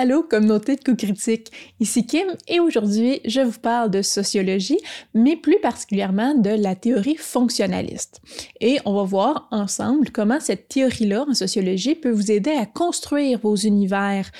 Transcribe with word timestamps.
Allô, 0.00 0.22
communauté 0.22 0.76
de 0.76 0.84
coups 0.84 0.96
critiques, 0.96 1.50
ici 1.80 2.06
Kim 2.06 2.28
et 2.46 2.60
aujourd'hui 2.60 3.20
je 3.24 3.40
vous 3.40 3.58
parle 3.58 3.90
de 3.90 4.00
sociologie, 4.00 4.78
mais 5.12 5.34
plus 5.34 5.58
particulièrement 5.60 6.36
de 6.36 6.50
la 6.50 6.76
théorie 6.76 7.16
fonctionnaliste. 7.16 8.20
Et 8.60 8.78
on 8.84 8.94
va 8.94 9.02
voir 9.02 9.48
ensemble 9.50 10.10
comment 10.12 10.38
cette 10.38 10.68
théorie-là 10.68 11.24
en 11.28 11.34
sociologie 11.34 11.96
peut 11.96 12.12
vous 12.12 12.30
aider 12.30 12.52
à 12.52 12.64
construire 12.64 13.40
vos 13.40 13.56
univers 13.56 14.30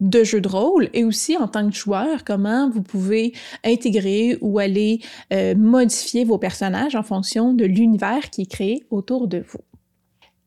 de 0.00 0.24
jeux 0.24 0.40
de 0.40 0.48
rôle 0.48 0.88
et 0.94 1.04
aussi 1.04 1.36
en 1.36 1.46
tant 1.46 1.68
que 1.68 1.76
joueur, 1.76 2.24
comment 2.24 2.70
vous 2.70 2.82
pouvez 2.82 3.34
intégrer 3.62 4.38
ou 4.40 4.60
aller 4.60 5.00
euh, 5.30 5.54
modifier 5.56 6.24
vos 6.24 6.38
personnages 6.38 6.96
en 6.96 7.02
fonction 7.02 7.52
de 7.52 7.66
l'univers 7.66 8.30
qui 8.30 8.42
est 8.42 8.50
créé 8.50 8.86
autour 8.88 9.28
de 9.28 9.44
vous. 9.46 9.60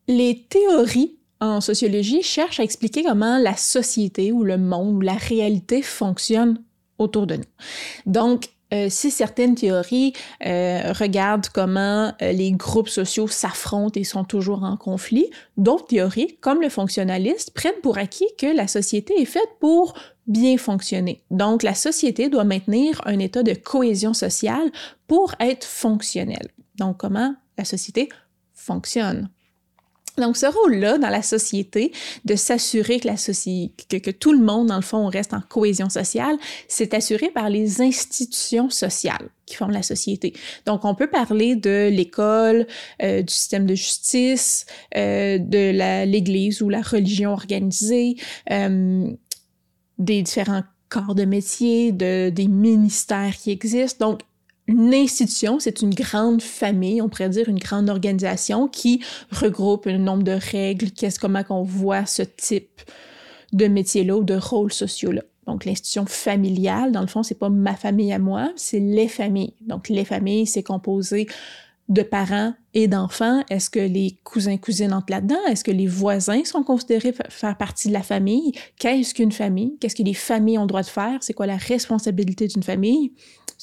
Les 0.07 0.43
théories 0.49 1.19
en 1.39 1.61
sociologie 1.61 2.21
cherche 2.21 2.59
à 2.59 2.63
expliquer 2.63 3.03
comment 3.03 3.37
la 3.37 3.55
société 3.55 4.31
ou 4.31 4.43
le 4.43 4.57
monde 4.57 4.97
ou 4.97 5.01
la 5.01 5.13
réalité 5.13 5.81
fonctionne 5.81 6.61
autour 6.97 7.27
de 7.27 7.35
nous. 7.35 7.43
Donc, 8.05 8.49
euh, 8.73 8.87
si 8.89 9.11
certaines 9.11 9.55
théories 9.55 10.13
euh, 10.45 10.93
regardent 10.93 11.47
comment 11.53 12.11
euh, 12.21 12.31
les 12.31 12.51
groupes 12.51 12.89
sociaux 12.89 13.27
s'affrontent 13.27 13.99
et 13.99 14.03
sont 14.03 14.23
toujours 14.23 14.63
en 14.63 14.77
conflit, 14.77 15.29
d'autres 15.57 15.87
théories, 15.87 16.37
comme 16.41 16.61
le 16.61 16.69
fonctionnaliste, 16.69 17.53
prennent 17.53 17.79
pour 17.83 17.97
acquis 17.97 18.27
que 18.39 18.47
la 18.47 18.67
société 18.67 19.13
est 19.21 19.25
faite 19.25 19.49
pour 19.59 19.93
bien 20.25 20.57
fonctionner. 20.57 21.23
Donc, 21.29 21.61
la 21.61 21.75
société 21.75 22.29
doit 22.29 22.45
maintenir 22.45 23.01
un 23.05 23.19
état 23.19 23.43
de 23.43 23.53
cohésion 23.53 24.13
sociale 24.13 24.71
pour 25.07 25.35
être 25.39 25.65
fonctionnelle. 25.65 26.49
Donc, 26.75 26.97
comment 26.97 27.35
la 27.57 27.65
société 27.65 28.09
fonctionne. 28.53 29.29
Donc, 30.17 30.37
ce 30.37 30.45
rôle-là 30.45 30.97
dans 30.99 31.09
la 31.09 31.23
société, 31.23 31.91
de 32.23 32.35
s'assurer 32.35 32.99
que, 32.99 33.97
que, 33.97 34.11
tout 34.11 34.31
le 34.31 34.43
monde, 34.43 34.67
dans 34.67 34.75
le 34.75 34.81
fond, 34.81 35.07
reste 35.07 35.33
en 35.33 35.41
cohésion 35.41 35.89
sociale, 35.89 36.37
c'est 36.67 36.93
assuré 36.93 37.29
par 37.31 37.49
les 37.49 37.81
institutions 37.81 38.69
sociales 38.69 39.29
qui 39.45 39.55
forment 39.55 39.71
la 39.71 39.83
société. 39.83 40.33
Donc, 40.65 40.85
on 40.85 40.95
peut 40.95 41.07
parler 41.07 41.55
de 41.55 41.89
l'école, 41.91 42.67
euh, 43.01 43.23
du 43.23 43.33
système 43.33 43.65
de 43.65 43.75
justice, 43.75 44.65
euh, 44.95 45.37
de 45.39 46.05
l'Église 46.05 46.61
ou 46.61 46.69
la 46.69 46.81
religion 46.81 47.31
organisée, 47.31 48.15
euh, 48.51 49.07
des 49.97 50.21
différents 50.21 50.63
corps 50.89 51.15
de 51.15 51.25
métier, 51.25 51.91
de, 51.91 52.29
des 52.29 52.47
ministères 52.47 53.35
qui 53.35 53.49
existent. 53.49 54.09
Donc, 54.11 54.21
une 54.67 54.93
institution, 54.93 55.59
c'est 55.59 55.81
une 55.81 55.93
grande 55.93 56.41
famille, 56.41 57.01
on 57.01 57.09
pourrait 57.09 57.29
dire 57.29 57.49
une 57.49 57.59
grande 57.59 57.89
organisation 57.89 58.67
qui 58.67 59.03
regroupe 59.31 59.87
un 59.87 59.97
nombre 59.97 60.23
de 60.23 60.37
règles, 60.51 60.91
qu'est-ce 60.91 61.19
comment 61.19 61.43
qu'on 61.43 61.63
voit 61.63 62.05
ce 62.05 62.21
type 62.21 62.81
de 63.51 63.67
métier-là 63.67 64.17
ou 64.17 64.23
de 64.23 64.35
rôles 64.35 64.73
sociaux-là. 64.73 65.21
Donc 65.47 65.65
l'institution 65.65 66.05
familiale, 66.05 66.91
dans 66.93 67.01
le 67.01 67.07
fond, 67.07 67.23
c'est 67.23 67.37
pas 67.37 67.49
ma 67.49 67.75
famille 67.75 68.13
à 68.13 68.19
moi, 68.19 68.51
c'est 68.55 68.79
les 68.79 69.09
familles. 69.09 69.53
Donc 69.61 69.89
les 69.89 70.05
familles, 70.05 70.47
c'est 70.47 70.63
composé 70.63 71.27
de 71.89 72.01
parents 72.01 72.53
et 72.73 72.87
d'enfants? 72.87 73.43
Est-ce 73.49 73.69
que 73.69 73.79
les 73.79 74.17
cousins, 74.23 74.57
cousines 74.57 74.93
entrent 74.93 75.11
là-dedans? 75.11 75.43
Est-ce 75.49 75.63
que 75.63 75.71
les 75.71 75.87
voisins 75.87 76.43
sont 76.45 76.63
considérés 76.63 77.13
faire 77.29 77.57
partie 77.57 77.89
de 77.89 77.93
la 77.93 78.03
famille? 78.03 78.53
Qu'est-ce 78.79 79.13
qu'une 79.13 79.31
famille? 79.31 79.77
Qu'est-ce 79.79 79.95
que 79.95 80.03
les 80.03 80.13
familles 80.13 80.57
ont 80.57 80.63
le 80.63 80.67
droit 80.67 80.81
de 80.81 80.87
faire? 80.87 81.17
C'est 81.21 81.33
quoi 81.33 81.45
la 81.45 81.57
responsabilité 81.57 82.47
d'une 82.47 82.63
famille? 82.63 83.13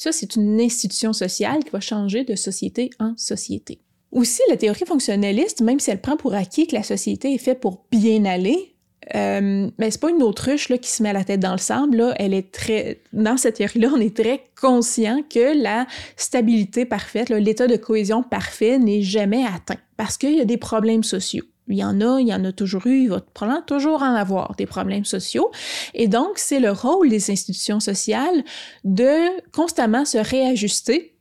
Ça, 0.01 0.13
c'est 0.13 0.35
une 0.35 0.59
institution 0.59 1.13
sociale 1.13 1.63
qui 1.63 1.69
va 1.69 1.81
changer 1.81 2.25
de 2.25 2.35
société 2.35 2.89
en 3.01 3.13
société. 3.19 3.81
Aussi, 4.13 4.41
la 4.49 4.57
théorie 4.57 4.87
fonctionnaliste, 4.87 5.61
même 5.61 5.79
si 5.79 5.91
elle 5.91 6.01
prend 6.01 6.17
pour 6.17 6.33
acquis 6.33 6.67
que 6.67 6.75
la 6.75 6.83
société 6.83 7.35
est 7.35 7.39
faite 7.39 7.61
pour 7.61 7.85
bien 7.91 8.25
aller, 8.25 8.77
euh, 9.15 9.71
mais 9.77 9.91
c'est 9.91 10.01
pas 10.01 10.09
une 10.09 10.23
autruche 10.23 10.71
là, 10.71 10.79
qui 10.79 10.89
se 10.89 11.03
met 11.03 11.13
la 11.13 11.23
tête 11.23 11.41
dans 11.41 11.53
le 11.53 11.59
sable. 11.59 12.15
Elle 12.17 12.33
est 12.33 12.51
très. 12.51 13.03
Dans 13.13 13.37
cette 13.37 13.57
théorie-là, 13.57 13.91
on 13.95 14.01
est 14.01 14.17
très 14.17 14.43
conscient 14.59 15.23
que 15.29 15.63
la 15.63 15.87
stabilité 16.17 16.87
parfaite, 16.87 17.29
l'état 17.29 17.67
de 17.67 17.77
cohésion 17.77 18.23
parfait 18.23 18.79
n'est 18.79 19.03
jamais 19.03 19.45
atteint 19.45 19.81
parce 19.99 20.17
qu'il 20.17 20.35
y 20.35 20.41
a 20.41 20.47
des 20.47 20.57
problèmes 20.57 21.05
sociaux. 21.05 21.45
Il 21.71 21.79
y 21.79 21.85
en 21.85 22.01
a, 22.01 22.21
il 22.21 22.29
y 22.29 22.35
en 22.35 22.45
a 22.45 22.53
toujours 22.53 22.87
eu, 22.87 23.05
il 23.05 23.11
va 23.11 23.21
probablement 23.21 23.65
toujours 23.65 24.03
en 24.03 24.15
avoir 24.15 24.55
des 24.57 24.67
problèmes 24.67 25.05
sociaux. 25.05 25.51
Et 25.95 26.09
donc, 26.09 26.39
c'est 26.39 26.61
le 26.61 26.73
rôle 26.73 27.09
des 27.09 27.31
institutions 27.31 27.81
sociales 27.81 28.45
de 28.85 29.41
constamment 29.53 30.05
se 30.05 30.19
réajuster 30.19 31.15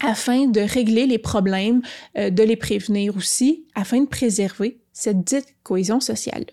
afin 0.00 0.46
de 0.46 0.60
régler 0.60 1.06
les 1.06 1.18
problèmes, 1.18 1.82
euh, 2.18 2.30
de 2.30 2.42
les 2.42 2.56
prévenir 2.56 3.16
aussi, 3.16 3.66
afin 3.74 4.00
de 4.00 4.06
préserver 4.06 4.80
cette 4.92 5.24
dite 5.24 5.54
cohésion 5.62 6.00
sociale. 6.00 6.44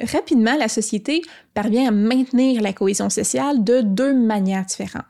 Rapidement, 0.00 0.56
la 0.56 0.68
société 0.68 1.22
parvient 1.54 1.88
à 1.88 1.90
maintenir 1.90 2.60
la 2.60 2.72
cohésion 2.72 3.08
sociale 3.08 3.62
de 3.62 3.82
deux 3.82 4.14
manières 4.14 4.66
différentes, 4.66 5.04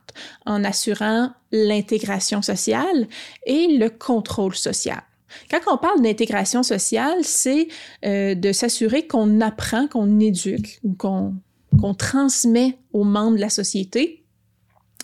en 0.44 0.65
assurant 0.65 1.31
l'intégration 1.50 2.43
sociale 2.43 3.09
et 3.47 3.78
le 3.78 3.88
contrôle 3.88 4.55
social. 4.55 5.03
Quand 5.50 5.60
on 5.72 5.76
parle 5.76 6.03
d'intégration 6.03 6.62
sociale, 6.62 7.19
c'est 7.22 7.69
euh, 8.04 8.34
de 8.34 8.53
s'assurer 8.53 9.06
qu'on 9.06 9.41
apprend, 9.41 9.87
qu'on 9.88 10.20
éduque 10.20 10.81
ou 10.82 10.94
qu'on 10.94 11.94
transmet 11.94 12.78
aux 12.93 13.04
membres 13.04 13.37
de 13.37 13.41
la 13.43 13.50
société 13.50 14.25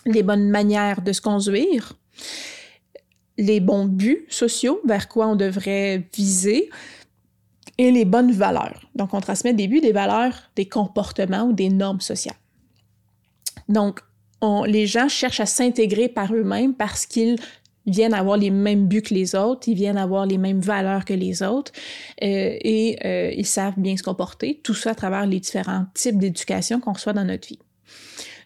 les 0.06 0.22
bonnes 0.22 0.48
manières 0.48 1.02
de 1.02 1.12
se 1.12 1.20
conduire, 1.20 1.98
les 3.36 3.60
bons 3.60 3.84
buts 3.84 4.26
sociaux 4.28 4.80
vers 4.84 5.08
quoi 5.08 5.28
on 5.28 5.36
devrait 5.36 6.08
viser, 6.14 6.70
et 7.78 7.92
les 7.92 8.04
bonnes 8.04 8.32
valeurs. 8.32 8.90
Donc, 8.96 9.14
on 9.14 9.20
transmet 9.20 9.54
des 9.54 9.68
buts, 9.68 9.80
des 9.80 9.92
valeurs, 9.92 10.50
des 10.56 10.68
comportements 10.68 11.44
ou 11.44 11.52
des 11.52 11.70
normes 11.70 12.00
sociales. 12.00 12.36
Donc, 13.68 14.00
les 14.66 14.86
gens 14.86 15.08
cherchent 15.08 15.40
à 15.40 15.46
s'intégrer 15.46 16.08
par 16.08 16.34
eux-mêmes 16.34 16.74
parce 16.74 17.06
qu'ils 17.06 17.38
viennent 17.90 18.14
avoir 18.14 18.36
les 18.36 18.50
mêmes 18.50 18.86
buts 18.86 19.02
que 19.02 19.14
les 19.14 19.34
autres, 19.34 19.68
ils 19.68 19.74
viennent 19.74 19.96
avoir 19.96 20.26
les 20.26 20.38
mêmes 20.38 20.60
valeurs 20.60 21.04
que 21.04 21.14
les 21.14 21.42
autres 21.42 21.72
euh, 22.22 22.56
et 22.60 22.98
euh, 23.04 23.32
ils 23.36 23.46
savent 23.46 23.78
bien 23.78 23.96
se 23.96 24.02
comporter. 24.02 24.60
Tout 24.62 24.74
ça 24.74 24.90
à 24.90 24.94
travers 24.94 25.26
les 25.26 25.40
différents 25.40 25.86
types 25.94 26.18
d'éducation 26.18 26.80
qu'on 26.80 26.92
reçoit 26.92 27.12
dans 27.12 27.24
notre 27.24 27.48
vie. 27.48 27.58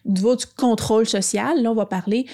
Du 0.05 0.21
niveau 0.21 0.35
du 0.35 0.45
contrôle 0.45 1.05
social, 1.05 1.61
là, 1.61 1.71
on 1.71 1.75
va 1.75 1.85
parler 1.85 2.25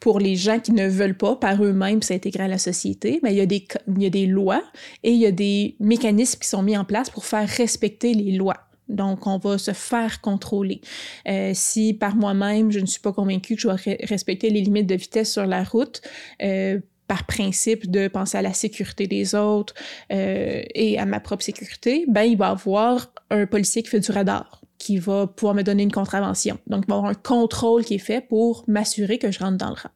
pour 0.00 0.20
les 0.20 0.36
gens 0.36 0.60
qui 0.60 0.72
ne 0.72 0.86
veulent 0.86 1.16
pas 1.16 1.36
par 1.36 1.62
eux-mêmes 1.62 2.02
s'intégrer 2.02 2.44
à 2.44 2.48
la 2.48 2.58
société, 2.58 3.20
mais 3.22 3.32
il 3.32 3.38
y, 3.38 3.40
a 3.40 3.46
des, 3.46 3.66
il 3.88 4.02
y 4.02 4.06
a 4.06 4.10
des 4.10 4.26
lois 4.26 4.62
et 5.02 5.12
il 5.12 5.18
y 5.18 5.26
a 5.26 5.32
des 5.32 5.76
mécanismes 5.80 6.38
qui 6.38 6.48
sont 6.48 6.62
mis 6.62 6.76
en 6.76 6.84
place 6.84 7.08
pour 7.08 7.24
faire 7.24 7.48
respecter 7.48 8.12
les 8.12 8.32
lois. 8.32 8.65
Donc, 8.88 9.26
on 9.26 9.38
va 9.38 9.58
se 9.58 9.72
faire 9.72 10.20
contrôler. 10.20 10.80
Euh, 11.28 11.52
si 11.54 11.94
par 11.94 12.16
moi-même, 12.16 12.70
je 12.70 12.78
ne 12.78 12.86
suis 12.86 13.00
pas 13.00 13.12
convaincue 13.12 13.56
que 13.56 13.60
je 13.60 13.68
dois 13.68 13.78
respecter 14.04 14.50
les 14.50 14.60
limites 14.60 14.86
de 14.86 14.94
vitesse 14.94 15.32
sur 15.32 15.46
la 15.46 15.64
route, 15.64 16.02
euh, 16.42 16.80
par 17.06 17.24
principe 17.24 17.90
de 17.90 18.08
penser 18.08 18.38
à 18.38 18.42
la 18.42 18.52
sécurité 18.52 19.06
des 19.06 19.34
autres 19.34 19.74
euh, 20.12 20.62
et 20.74 20.98
à 20.98 21.06
ma 21.06 21.20
propre 21.20 21.44
sécurité, 21.44 22.04
ben 22.08 22.22
il 22.22 22.36
va 22.36 22.48
y 22.48 22.50
avoir 22.50 23.12
un 23.30 23.46
policier 23.46 23.82
qui 23.82 23.90
fait 23.90 24.00
du 24.00 24.10
radar 24.10 24.60
qui 24.78 24.98
va 24.98 25.26
pouvoir 25.26 25.54
me 25.54 25.62
donner 25.62 25.82
une 25.82 25.92
contravention. 25.92 26.58
Donc, 26.66 26.84
il 26.86 26.88
va 26.88 26.96
y 26.96 26.98
avoir 26.98 27.10
un 27.10 27.14
contrôle 27.14 27.84
qui 27.84 27.94
est 27.94 27.98
fait 27.98 28.20
pour 28.20 28.64
m'assurer 28.66 29.18
que 29.18 29.30
je 29.30 29.38
rentre 29.38 29.56
dans 29.56 29.70
le 29.70 29.74
rang. 29.74 29.90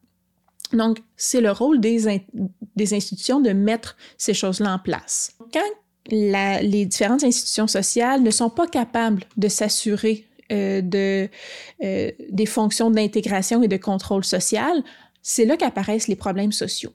Donc, 0.72 0.98
c'est 1.16 1.40
le 1.40 1.50
rôle 1.50 1.80
des, 1.80 2.24
des 2.76 2.94
institutions 2.94 3.40
de 3.40 3.50
mettre 3.50 3.96
ces 4.16 4.34
choses-là 4.34 4.74
en 4.74 4.78
place. 4.78 5.36
Les 6.10 6.86
différentes 6.86 7.24
institutions 7.24 7.66
sociales 7.66 8.22
ne 8.22 8.30
sont 8.30 8.50
pas 8.50 8.66
capables 8.66 9.24
de 9.36 9.48
s'assurer 9.48 10.26
euh, 10.50 10.80
de, 10.80 11.28
euh, 11.84 12.10
des 12.28 12.46
fonctions 12.46 12.90
d'intégration 12.90 13.62
et 13.62 13.68
de 13.68 13.76
contrôle 13.76 14.24
social, 14.24 14.82
c'est 15.22 15.44
là 15.44 15.56
qu'apparaissent 15.56 16.08
les 16.08 16.16
problèmes 16.16 16.50
sociaux. 16.50 16.92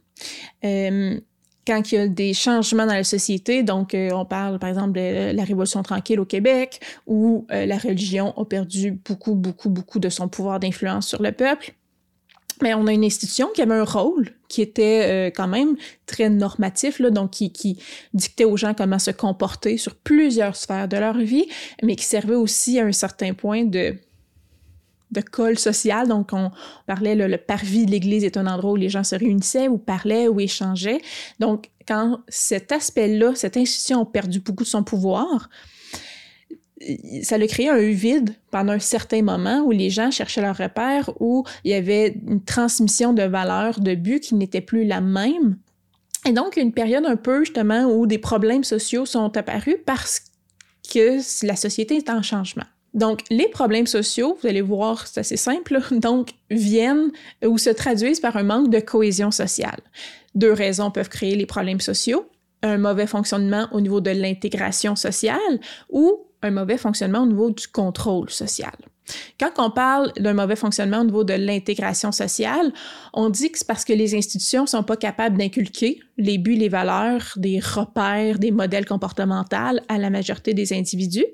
Euh, 0.66 1.17
quand 1.66 1.91
il 1.91 1.95
y 1.95 1.97
a 1.97 2.07
des 2.09 2.33
changements 2.33 2.85
dans 2.85 2.93
la 2.93 3.05
société, 3.05 3.63
donc 3.63 3.95
on 3.95 4.25
parle 4.25 4.59
par 4.59 4.69
exemple 4.69 4.91
de 4.91 5.31
la 5.33 5.43
Révolution 5.43 5.81
tranquille 5.83 6.19
au 6.19 6.25
Québec, 6.25 6.79
où 7.07 7.47
la 7.49 7.79
religion 7.79 8.37
a 8.37 8.46
perdu 8.46 8.91
beaucoup, 8.91 9.34
beaucoup, 9.34 9.72
beaucoup 9.72 9.97
de 9.97 10.09
son 10.09 10.28
pouvoir 10.28 10.59
d'influence 10.59 11.08
sur 11.08 11.23
le 11.23 11.31
peuple, 11.31 11.73
mais 12.61 12.73
on 12.73 12.87
a 12.87 12.93
une 12.93 13.03
institution 13.03 13.49
qui 13.53 13.61
avait 13.61 13.75
un 13.75 13.84
rôle 13.84 14.31
qui 14.47 14.61
était 14.61 15.05
euh, 15.07 15.31
quand 15.35 15.47
même 15.47 15.75
très 16.05 16.29
normatif, 16.29 16.99
là, 16.99 17.09
donc 17.09 17.31
qui, 17.31 17.52
qui, 17.52 17.78
dictait 18.13 18.46
aux 18.46 18.57
gens 18.57 18.73
comment 18.73 18.99
se 18.99 19.11
comporter 19.11 19.78
sur 19.78 19.96
plusieurs 19.96 20.55
sphères 20.55 20.87
de 20.87 20.97
leur 20.97 21.17
vie, 21.17 21.47
mais 21.84 21.96
qui 21.96 22.05
servait 22.05 22.35
aussi 22.35 22.79
à 22.79 22.85
un 22.85 22.91
certain 22.91 23.34
point 23.34 23.66
de 23.66 23.96
de 25.11 25.22
col 25.22 25.57
social. 25.57 26.07
Donc, 26.07 26.34
on 26.34 26.52
parlait, 26.87 27.16
le 27.16 27.37
parvis 27.37 27.85
de 27.85 27.91
l'Église 27.91 28.23
est 28.23 28.37
un 28.37 28.47
endroit 28.47 28.72
où 28.72 28.75
les 28.75 28.90
gens 28.90 29.03
se 29.03 29.16
réunissaient, 29.16 29.67
ou 29.67 29.78
parlaient, 29.78 30.28
ou 30.28 30.40
échangeaient. 30.40 31.01
Donc, 31.40 31.69
quand 31.87 32.19
cet 32.28 32.72
aspect-là, 32.72 33.34
cette 33.35 33.58
institution 33.58 34.01
a 34.01 34.05
perdu 34.05 34.40
beaucoup 34.40 34.63
de 34.63 34.69
son 34.69 34.84
pouvoir, 34.84 35.49
ça 37.23 37.35
a 37.35 37.47
créé 37.47 37.69
un 37.69 37.77
vide 37.77 38.35
pendant 38.51 38.73
un 38.73 38.79
certain 38.79 39.22
moment 39.22 39.61
où 39.61 39.72
les 39.72 39.89
gens 39.89 40.11
cherchaient 40.11 40.41
leur 40.41 40.57
repère, 40.57 41.09
où 41.19 41.45
il 41.63 41.72
y 41.72 41.73
avait 41.73 42.17
une 42.27 42.43
transmission 42.43 43.13
de 43.13 43.23
valeurs, 43.23 43.79
de 43.79 43.95
buts 43.95 44.19
qui 44.19 44.35
n'était 44.35 44.61
plus 44.61 44.85
la 44.85 45.01
même. 45.01 45.57
Et 46.27 46.31
donc, 46.31 46.57
une 46.57 46.73
période 46.73 47.05
un 47.05 47.16
peu 47.16 47.43
justement 47.45 47.85
où 47.85 48.07
des 48.07 48.17
problèmes 48.17 48.63
sociaux 48.63 49.05
sont 49.05 49.37
apparus 49.37 49.77
parce 49.85 50.22
que 50.91 51.19
la 51.45 51.55
société 51.55 51.95
est 51.95 52.09
en 52.09 52.22
changement. 52.22 52.66
Donc, 52.93 53.22
les 53.29 53.49
problèmes 53.49 53.87
sociaux, 53.87 54.37
vous 54.41 54.47
allez 54.47 54.61
voir, 54.61 55.07
c'est 55.07 55.19
assez 55.19 55.37
simple, 55.37 55.79
donc 55.91 56.31
viennent 56.49 57.11
ou 57.45 57.57
se 57.57 57.69
traduisent 57.69 58.19
par 58.19 58.35
un 58.37 58.43
manque 58.43 58.69
de 58.69 58.79
cohésion 58.79 59.31
sociale. 59.31 59.79
Deux 60.33 60.51
raisons 60.53 60.91
peuvent 60.91 61.09
créer 61.09 61.35
les 61.35 61.45
problèmes 61.45 61.81
sociaux 61.81 62.25
un 62.66 62.77
mauvais 62.77 63.07
fonctionnement 63.07 63.67
au 63.72 63.81
niveau 63.81 64.01
de 64.01 64.11
l'intégration 64.11 64.95
sociale 64.95 65.59
ou 65.89 66.25
un 66.46 66.52
mauvais 66.52 66.78
fonctionnement 66.78 67.24
au 67.24 67.28
niveau 67.28 67.52
du 67.52 67.68
contrôle 67.68 68.30
social. 68.30 68.76
Quand 69.40 69.52
on 69.58 69.70
parle 69.70 70.12
d'un 70.18 70.34
mauvais 70.34 70.56
fonctionnement 70.56 71.02
au 71.02 71.03
niveau 71.03 71.24
de 71.24 71.34
l'intégration 71.34 72.12
sociale, 72.12 72.72
on 73.14 73.30
dit 73.30 73.52
que 73.52 73.59
c'est 73.59 73.68
parce 73.68 73.86
que 73.86 73.94
les 73.94 74.16
institutions 74.16 74.64
ne 74.64 74.68
sont 74.68 74.84
pas 74.84 74.97
capables 74.97 75.38
d'inculquer 75.38 76.00
les 76.18 76.38
buts, 76.38 76.56
les 76.56 76.70
valeurs, 76.70 77.34
des 77.36 77.59
repères, 77.59 78.40
des 78.40 78.52
modèles 78.52 78.86
comportementaux 78.86 79.56
à 79.88 79.97
la 79.97 80.09
majorité 80.09 80.53
des 80.53 80.74
individus. 80.74 81.26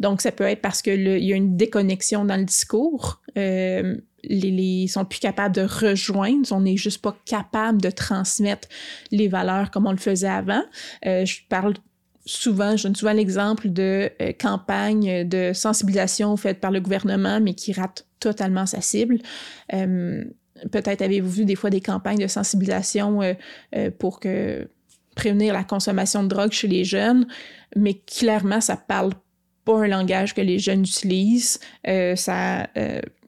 Donc, 0.00 0.22
ça 0.22 0.32
peut 0.32 0.44
être 0.44 0.60
parce 0.60 0.82
qu'il 0.82 1.06
y 1.24 1.32
a 1.32 1.36
une 1.36 1.56
déconnexion 1.56 2.24
dans 2.24 2.36
le 2.36 2.44
discours. 2.44 3.20
Euh, 3.38 3.96
les, 4.24 4.88
sont 4.88 5.04
plus 5.04 5.20
capables 5.20 5.54
de 5.54 5.62
rejoindre, 5.62 6.50
on 6.50 6.62
n'est 6.62 6.76
juste 6.76 7.02
pas 7.02 7.14
capable 7.26 7.80
de 7.80 7.90
transmettre 7.90 8.68
les 9.10 9.28
valeurs 9.28 9.70
comme 9.70 9.86
on 9.86 9.92
le 9.92 9.98
faisait 9.98 10.26
avant. 10.26 10.62
Euh, 11.06 11.24
je 11.24 11.40
parle 11.48 11.74
souvent, 12.26 12.76
je 12.76 12.84
donne 12.84 12.96
souvent 12.96 13.12
l'exemple 13.12 13.68
de 13.68 14.10
euh, 14.20 14.32
campagnes 14.38 15.28
de 15.28 15.52
sensibilisation 15.52 16.36
faites 16.36 16.60
par 16.60 16.70
le 16.70 16.80
gouvernement, 16.80 17.40
mais 17.40 17.54
qui 17.54 17.72
ratent 17.72 18.06
totalement 18.20 18.66
sa 18.66 18.80
cible. 18.80 19.18
Euh, 19.72 20.24
peut-être 20.72 21.02
avez-vous 21.02 21.30
vu 21.30 21.44
des 21.44 21.56
fois 21.56 21.70
des 21.70 21.80
campagnes 21.80 22.18
de 22.18 22.26
sensibilisation 22.26 23.20
euh, 23.22 23.90
pour 23.98 24.20
que 24.20 24.68
prévenir 25.14 25.52
la 25.52 25.64
consommation 25.64 26.22
de 26.22 26.28
drogue 26.28 26.52
chez 26.52 26.68
les 26.68 26.84
jeunes, 26.84 27.26
mais 27.76 27.94
clairement, 27.94 28.60
ça 28.60 28.76
parle 28.76 29.12
pas 29.64 29.78
un 29.78 29.86
langage 29.86 30.34
que 30.34 30.40
les 30.40 30.58
jeunes 30.58 30.82
utilisent. 30.82 31.60
ça 32.16 32.68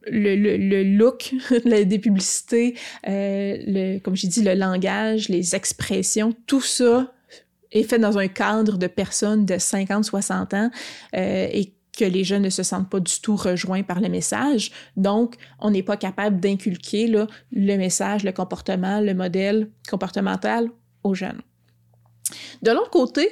le, 0.08 0.36
le, 0.36 0.56
le, 0.56 0.84
look 0.84 1.34
des 1.64 1.98
publicités, 1.98 2.76
le, 3.04 3.98
comme 3.98 4.16
j'ai 4.16 4.28
dit, 4.28 4.42
le 4.42 4.54
langage, 4.54 5.28
les 5.28 5.54
expressions, 5.54 6.32
tout 6.46 6.60
ça 6.60 7.12
est 7.72 7.82
fait 7.82 7.98
dans 7.98 8.18
un 8.18 8.28
cadre 8.28 8.78
de 8.78 8.86
personnes 8.86 9.44
de 9.44 9.54
50-60 9.54 10.56
ans 10.56 10.70
euh, 11.14 11.48
et 11.50 11.72
que 11.96 12.04
les 12.04 12.24
jeunes 12.24 12.42
ne 12.42 12.50
se 12.50 12.62
sentent 12.62 12.90
pas 12.90 13.00
du 13.00 13.20
tout 13.20 13.36
rejoints 13.36 13.82
par 13.82 14.00
le 14.00 14.08
message. 14.08 14.70
Donc, 14.96 15.36
on 15.60 15.70
n'est 15.70 15.82
pas 15.82 15.96
capable 15.96 16.40
d'inculquer 16.40 17.06
le 17.06 17.26
message, 17.76 18.22
le 18.22 18.32
comportement, 18.32 19.00
le 19.00 19.14
modèle 19.14 19.70
comportemental 19.88 20.68
aux 21.02 21.14
jeunes. 21.14 21.40
De 22.62 22.70
l'autre 22.70 22.90
côté, 22.90 23.28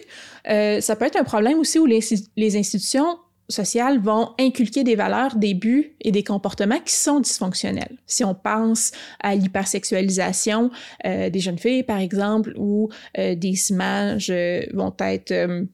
euh, 0.49 0.81
ça 0.81 0.97
peut 0.97 1.05
être 1.05 1.17
un 1.17 1.25
problème 1.25 1.59
aussi 1.59 1.79
où 1.79 1.87
les, 1.87 2.01
les 2.37 2.57
institutions 2.57 3.19
sociales 3.49 4.01
vont 4.01 4.31
inculquer 4.39 4.85
des 4.85 4.95
valeurs, 4.95 5.37
des 5.37 5.55
buts 5.55 5.95
et 6.01 6.11
des 6.11 6.25
comportements 6.25 6.81
qui 6.81 6.95
sont 6.95 7.21
dysfonctionnels. 7.21 7.97
Si 8.07 8.25
on 8.25 8.35
pense 8.35 8.93
à 9.21 9.35
l'hypersexualisation 9.35 10.71
euh, 11.05 11.31
des 11.31 11.41
jeunes 11.41 11.59
filles, 11.59 11.83
par 11.83 11.99
exemple, 11.99 12.53
ou 12.57 12.89
euh, 13.19 13.35
des 13.35 13.71
images 13.71 14.31
euh, 14.31 14.63
vont 14.73 14.95
être 14.99 15.67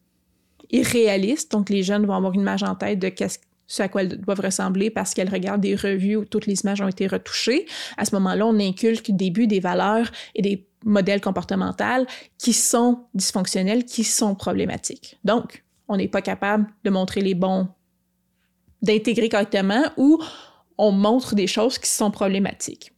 irréalistes, 0.70 1.52
donc 1.52 1.70
les 1.70 1.82
jeunes 1.82 2.06
vont 2.06 2.14
avoir 2.14 2.32
une 2.32 2.40
image 2.40 2.62
en 2.62 2.74
tête 2.74 2.98
de 2.98 3.08
qu'est-ce 3.08 3.38
ce 3.66 3.84
à 3.84 3.88
quoi 3.88 4.02
elles 4.02 4.20
doivent 4.20 4.40
ressembler 4.40 4.90
parce 4.90 5.14
qu'elles 5.14 5.30
regardent 5.30 5.60
des 5.60 5.76
revues 5.76 6.16
où 6.16 6.24
toutes 6.24 6.46
les 6.46 6.60
images 6.62 6.80
ont 6.80 6.88
été 6.88 7.06
retouchées. 7.06 7.66
À 7.96 8.04
ce 8.04 8.16
moment-là, 8.16 8.44
on 8.44 8.58
inculque 8.58 9.12
des 9.12 9.30
buts, 9.30 9.46
des 9.46 9.60
valeurs 9.60 10.10
et 10.34 10.42
des 10.42 10.66
modèles 10.84 11.20
comportementaux 11.20 12.04
qui 12.36 12.52
sont 12.52 13.04
dysfonctionnels, 13.14 13.84
qui 13.84 14.02
sont 14.02 14.34
problématiques. 14.34 15.18
Donc, 15.22 15.62
on 15.90 15.96
n'est 15.96 16.08
pas 16.08 16.22
capable 16.22 16.66
de 16.84 16.90
montrer 16.90 17.20
les 17.20 17.34
bons, 17.34 17.68
d'intégrer 18.80 19.28
correctement 19.28 19.82
ou 19.96 20.22
on 20.78 20.92
montre 20.92 21.34
des 21.34 21.48
choses 21.48 21.78
qui 21.78 21.90
sont 21.90 22.12
problématiques. 22.12 22.92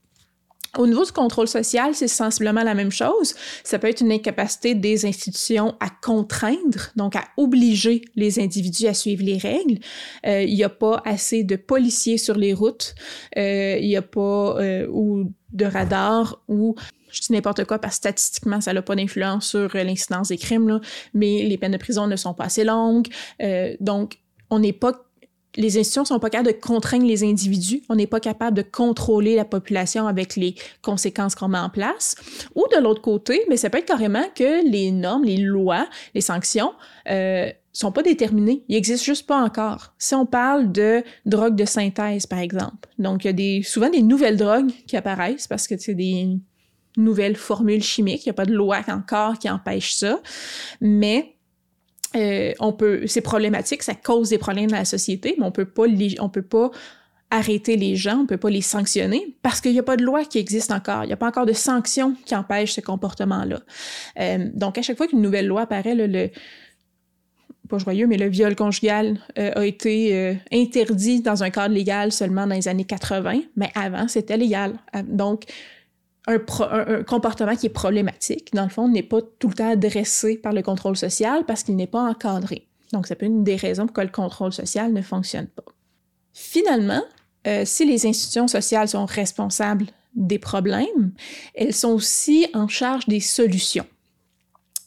Au 0.77 0.87
niveau 0.87 1.05
du 1.05 1.11
contrôle 1.11 1.47
social, 1.47 1.93
c'est 1.93 2.07
sensiblement 2.07 2.63
la 2.63 2.73
même 2.73 2.91
chose. 2.91 3.35
Ça 3.63 3.77
peut 3.77 3.87
être 3.87 4.01
une 4.01 4.11
incapacité 4.11 4.73
des 4.73 5.05
institutions 5.05 5.75
à 5.79 5.89
contraindre, 5.89 6.89
donc 6.95 7.15
à 7.15 7.25
obliger 7.37 8.01
les 8.15 8.39
individus 8.39 8.87
à 8.87 8.95
suivre 8.95 9.23
les 9.23 9.37
règles. 9.37 9.77
Euh, 10.25 10.41
il 10.41 10.55
n'y 10.55 10.63
a 10.63 10.69
pas 10.69 11.01
assez 11.05 11.43
de 11.43 11.55
policiers 11.57 12.17
sur 12.17 12.35
les 12.35 12.53
routes. 12.53 12.95
Euh, 13.37 13.77
il 13.79 13.87
n'y 13.87 13.95
a 13.95 14.01
pas 14.01 14.57
euh, 14.59 14.87
ou 14.89 15.31
de 15.51 15.65
radars 15.65 16.41
ou 16.47 16.73
je 17.11 17.21
dis 17.21 17.31
n'importe 17.31 17.65
quoi 17.65 17.77
parce 17.77 17.95
que 17.95 17.97
statistiquement, 17.97 18.59
ça 18.59 18.73
n'a 18.73 18.81
pas 18.81 18.95
d'influence 18.95 19.49
sur 19.49 19.75
euh, 19.75 19.83
l'incidence 19.83 20.29
des 20.29 20.37
crimes, 20.37 20.67
là, 20.67 20.81
mais 21.13 21.43
les 21.43 21.59
peines 21.59 21.73
de 21.73 21.77
prison 21.77 22.07
ne 22.07 22.15
sont 22.15 22.33
pas 22.33 22.45
assez 22.45 22.63
longues. 22.63 23.07
Donc, 23.79 24.17
on 24.49 24.57
n'est 24.57 24.73
pas 24.73 24.93
les 25.55 25.77
institutions 25.77 26.05
sont 26.05 26.19
pas 26.19 26.29
capables 26.29 26.51
de 26.51 26.59
contraindre 26.59 27.05
les 27.05 27.23
individus, 27.23 27.83
on 27.89 27.95
n'est 27.95 28.07
pas 28.07 28.19
capable 28.19 28.57
de 28.57 28.61
contrôler 28.63 29.35
la 29.35 29.45
population 29.45 30.07
avec 30.07 30.35
les 30.35 30.55
conséquences 30.81 31.35
qu'on 31.35 31.47
met 31.47 31.59
en 31.59 31.69
place. 31.69 32.15
Ou 32.55 32.65
de 32.75 32.81
l'autre 32.81 33.01
côté, 33.01 33.43
mais 33.49 33.57
ça 33.57 33.69
peut 33.69 33.77
être 33.77 33.85
carrément 33.85 34.25
que 34.35 34.67
les 34.69 34.91
normes, 34.91 35.23
les 35.23 35.37
lois, 35.37 35.87
les 36.15 36.21
sanctions 36.21 36.73
euh, 37.09 37.51
sont 37.71 37.91
pas 37.91 38.03
déterminées. 38.03 38.63
Ils 38.67 38.75
existent 38.77 39.05
juste 39.05 39.27
pas 39.27 39.41
encore. 39.41 39.93
Si 39.97 40.15
on 40.15 40.25
parle 40.25 40.71
de 40.71 41.03
drogue 41.25 41.55
de 41.55 41.65
synthèse, 41.65 42.25
par 42.25 42.39
exemple, 42.39 42.89
donc 42.97 43.23
il 43.23 43.27
y 43.27 43.29
a 43.29 43.33
des, 43.33 43.61
souvent 43.63 43.89
des 43.89 44.01
nouvelles 44.01 44.37
drogues 44.37 44.71
qui 44.87 44.97
apparaissent 44.97 45.47
parce 45.47 45.67
que 45.67 45.77
c'est 45.77 45.95
des 45.95 46.39
nouvelle 46.97 47.35
formule 47.35 47.81
chimique. 47.81 48.25
Il 48.25 48.29
n'y 48.29 48.31
a 48.31 48.35
pas 48.35 48.45
de 48.45 48.53
loi 48.53 48.81
encore 48.87 49.39
qui 49.39 49.49
empêche 49.49 49.93
ça. 49.93 50.19
Mais 50.81 51.32
euh, 52.15 52.53
on 52.59 52.73
peut, 52.73 53.03
c'est 53.07 53.21
problématique, 53.21 53.83
ça 53.83 53.95
cause 53.95 54.29
des 54.29 54.37
problèmes 54.37 54.69
dans 54.69 54.77
la 54.77 54.85
société, 54.85 55.35
mais 55.37 55.45
on 55.45 55.51
peut 55.51 55.65
pas, 55.65 55.83
on 56.19 56.29
peut 56.29 56.41
pas 56.41 56.71
arrêter 57.31 57.77
les 57.77 57.95
gens, 57.95 58.19
on 58.19 58.25
peut 58.27 58.37
pas 58.37 58.49
les 58.49 58.61
sanctionner 58.61 59.35
parce 59.41 59.59
qu'il 59.59 59.71
n'y 59.71 59.79
a 59.79 59.83
pas 59.83 59.97
de 59.97 60.03
loi 60.03 60.23
qui 60.23 60.37
existe 60.37 60.71
encore. 60.71 61.03
Il 61.03 61.07
n'y 61.07 61.13
a 61.13 61.17
pas 61.17 61.27
encore 61.27 61.47
de 61.47 61.53
sanctions 61.53 62.15
qui 62.25 62.35
empêchent 62.35 62.73
ce 62.73 62.81
comportement-là. 62.81 63.61
Euh, 64.19 64.49
donc, 64.53 64.77
à 64.77 64.83
chaque 64.83 64.97
fois 64.97 65.07
qu'une 65.07 65.21
nouvelle 65.21 65.47
loi 65.47 65.61
apparaît, 65.61 65.95
le, 65.95 66.29
pas 67.67 67.77
joyeux, 67.79 68.05
mais 68.05 68.17
le 68.17 68.27
viol 68.27 68.55
conjugal 68.55 69.19
euh, 69.39 69.51
a 69.55 69.65
été 69.65 70.37
interdit 70.51 71.21
dans 71.21 71.43
un 71.43 71.49
cadre 71.49 71.73
légal 71.73 72.11
seulement 72.11 72.45
dans 72.45 72.55
les 72.55 72.67
années 72.67 72.85
80, 72.85 73.41
mais 73.55 73.71
avant, 73.73 74.07
c'était 74.07 74.37
légal. 74.37 74.75
Donc, 75.05 75.45
un, 76.27 77.03
comportement 77.03 77.55
qui 77.55 77.67
est 77.67 77.69
problématique, 77.69 78.53
dans 78.53 78.63
le 78.63 78.69
fond, 78.69 78.87
n'est 78.87 79.03
pas 79.03 79.19
tout 79.39 79.49
le 79.49 79.53
temps 79.53 79.69
adressé 79.69 80.37
par 80.37 80.53
le 80.53 80.61
contrôle 80.61 80.95
social 80.95 81.45
parce 81.45 81.63
qu'il 81.63 81.75
n'est 81.75 81.87
pas 81.87 82.01
encadré. 82.01 82.67
Donc, 82.93 83.07
ça 83.07 83.15
peut 83.15 83.25
être 83.25 83.31
une 83.31 83.43
des 83.43 83.55
raisons 83.55 83.85
pourquoi 83.85 84.03
le 84.03 84.11
contrôle 84.11 84.53
social 84.53 84.93
ne 84.93 85.01
fonctionne 85.01 85.47
pas. 85.47 85.65
Finalement, 86.33 87.03
euh, 87.47 87.63
si 87.65 87.85
les 87.85 88.05
institutions 88.05 88.47
sociales 88.47 88.87
sont 88.87 89.05
responsables 89.05 89.87
des 90.15 90.39
problèmes, 90.39 91.11
elles 91.55 91.73
sont 91.73 91.89
aussi 91.89 92.47
en 92.53 92.67
charge 92.67 93.07
des 93.07 93.19
solutions. 93.19 93.85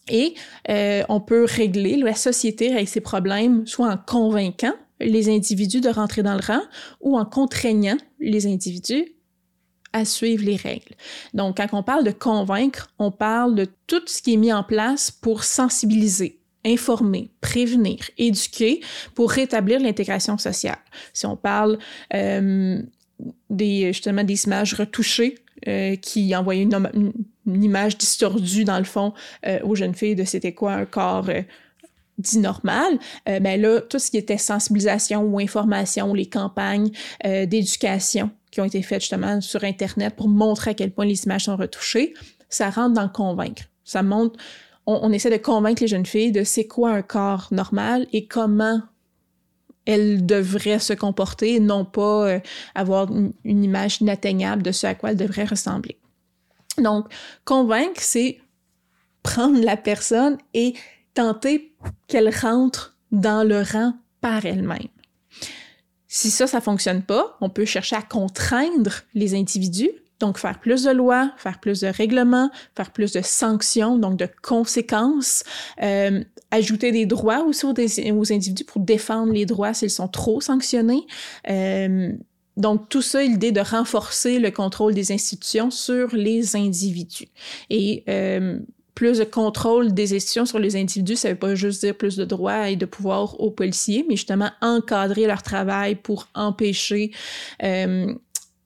Et 0.09 0.35
euh, 0.71 1.03
on 1.09 1.21
peut 1.21 1.45
régler, 1.45 1.97
la 1.97 2.15
société 2.15 2.73
avec 2.73 2.89
ces 2.89 3.01
problèmes 3.01 3.67
soit 3.67 3.91
en 3.91 3.99
convainquant 3.99 4.75
les 5.01 5.29
individus 5.29 5.81
de 5.81 5.89
rentrer 5.89 6.23
dans 6.23 6.35
le 6.35 6.41
rang 6.47 6.63
ou 7.01 7.19
en 7.19 7.25
contraignant 7.25 7.97
les 8.21 8.47
individus 8.47 9.16
à 9.93 10.05
suivre 10.05 10.45
les 10.45 10.57
règles. 10.57 10.95
Donc, 11.35 11.57
quand 11.57 11.69
on 11.73 11.83
parle 11.83 12.05
de 12.05 12.11
convaincre, 12.11 12.89
on 12.99 13.11
parle 13.11 13.55
de 13.55 13.67
tout 13.87 14.03
ce 14.07 14.23
qui 14.23 14.35
est 14.35 14.37
mis 14.37 14.53
en 14.53 14.63
place 14.63 15.11
pour 15.11 15.45
sensibiliser, 15.45 16.39
informer, 16.65 17.31
prévenir, 17.41 17.99
éduquer 18.19 18.81
pour 19.15 19.31
rétablir 19.31 19.81
l'intégration 19.81 20.37
sociale. 20.39 20.79
Si 21.13 21.27
on 21.27 21.37
parle 21.37 21.79
euh, 22.15 22.83
des, 23.49 23.93
justement 23.93 24.25
des 24.25 24.45
images 24.45 24.75
retouchées 24.75 25.37
euh, 25.69 25.97
qui 25.97 26.35
envoyaient 26.37 26.65
une, 26.65 27.13
image 27.47 27.97
distordue 27.97 28.65
dans 28.65 28.79
le 28.79 28.85
fond 28.85 29.15
euh, 29.47 29.61
aux 29.63 29.77
jeunes 29.77 29.95
filles 29.95 30.17
de 30.17 30.25
c'était 30.25 30.53
quoi 30.53 30.73
un 30.73 30.85
corps 30.85 31.31
dit 32.19 32.39
normal, 32.39 32.99
mais 33.27 33.41
ben 33.41 33.61
là, 33.61 33.81
tout 33.83 33.99
ce 33.99 34.11
qui 34.11 34.17
était 34.17 34.39
sensibilisation 34.39 35.21
ou 35.23 35.39
information, 35.39 36.15
les 36.15 36.25
campagnes 36.25 36.91
d'éducation 37.23 38.31
qui 38.57 38.63
ont 38.63 38.65
été 38.65 38.81
faites 38.81 39.03
justement 39.03 39.43
sur 39.43 39.65
Internet 39.65 40.17
pour 40.17 40.29
montrer 40.29 40.71
à 40.71 40.75
quel 40.75 40.91
point 40.91 41.05
les 41.05 41.25
images 41.25 41.45
sont 41.45 41.59
retouchées, 41.59 42.15
ça 42.49 42.71
rentre 42.71 42.95
dans 42.95 43.03
le 43.03 43.11
convaincre. 43.11 43.65
Ça 43.85 44.03
montre, 44.03 44.39
on, 44.87 45.13
essaie 45.13 45.29
de 45.29 45.37
convaincre 45.37 45.83
les 45.83 45.89
jeunes 45.89 46.07
filles 46.07 46.33
de 46.33 46.43
c'est 46.43 46.67
quoi 46.67 46.93
un 46.93 47.03
corps 47.03 47.49
normal 47.51 48.07
et 48.15 48.27
comment 48.27 48.81
elles 49.85 50.25
devraient 50.25 50.79
se 50.79 50.95
comporter, 50.95 51.61
non 51.61 51.85
pas 51.85 52.29
euh, 52.29 52.41
avoir 52.75 53.13
une, 53.13 53.35
une, 53.45 53.63
image 53.63 54.01
inatteignable 54.01 54.63
de 54.63 54.73
ce 54.73 54.87
à 54.87 54.95
quoi 54.95 55.11
elles 55.11 55.19
devraient 55.19 55.45
ressembler. 55.45 55.99
Donc, 56.79 57.13
convaincre, 57.45 58.01
c'est 58.01 58.41
prendre 59.23 59.63
la 59.63 59.77
personne 59.77 60.39
et 60.55 60.73
tenter 61.13 61.77
qu'elle 62.09 62.35
rentre 62.35 62.97
dans 63.13 63.47
le 63.47 63.61
rang 63.61 63.93
par 64.23 64.47
elle-même. 64.47 64.89
Si 66.09 66.31
ça, 66.31 66.47
ça 66.47 66.61
fonctionne 66.61 67.03
pas, 67.03 67.37
on 67.41 67.51
peut 67.51 67.65
chercher 67.65 67.97
à 67.97 68.03
contraindre 68.03 68.93
les 69.15 69.35
individus 69.35 69.91
Donc, 70.21 70.39
faire 70.39 70.59
plus 70.61 70.85
de 70.85 70.91
lois, 70.91 71.33
faire 71.37 71.61
plus 71.61 71.81
de 71.81 71.89
règlements, 71.89 72.51
faire 72.75 72.91
plus 72.91 73.13
de 73.13 73.21
sanctions, 73.21 73.99
donc 73.99 74.17
de 74.17 74.29
conséquences, 74.43 75.45
euh, 75.83 76.25
ajouter 76.51 76.91
des 76.91 77.05
droits 77.05 77.45
aussi 77.45 77.67
aux, 77.67 78.33
individus 78.33 78.65
pour 78.65 78.81
défendre 78.81 79.33
les 79.33 79.45
droits 79.45 79.75
s'ils 79.75 79.91
sont 79.91 80.09
trop 80.09 80.41
sanctionnés. 80.41 81.07
Euh, 81.51 82.13
donc, 82.57 82.89
tout 82.89 83.03
ça, 83.03 83.23
l'idée 83.23 83.53
de 83.53 83.61
renforcer 83.61 84.39
le 84.39 84.51
contrôle 84.51 84.95
des 84.95 85.13
institutions 85.13 85.71
sur 85.71 86.15
les 86.15 86.57
individus. 86.57 87.29
Et 87.69 88.03
euh, 88.09 88.59
plus 88.97 89.19
de 89.19 89.25
contrôle 89.25 89.93
des 89.93 90.17
institutions 90.17 90.47
sur 90.47 90.59
les 90.59 90.75
individus, 90.75 91.17
ça 91.17 91.29
veut 91.29 91.39
pas 91.39 91.55
juste 91.55 91.85
dire 91.85 91.95
plus 91.95 92.17
de 92.17 92.25
droits 92.25 92.71
et 92.71 92.77
de 92.77 92.87
pouvoir 92.87 93.39
aux 93.39 93.51
policiers, 93.51 94.07
mais 94.09 94.17
justement 94.17 94.51
encadrer 94.63 95.27
leur 95.27 95.43
travail 95.43 95.97
pour 95.97 96.29
empêcher 96.35 97.13
euh, 97.63 98.13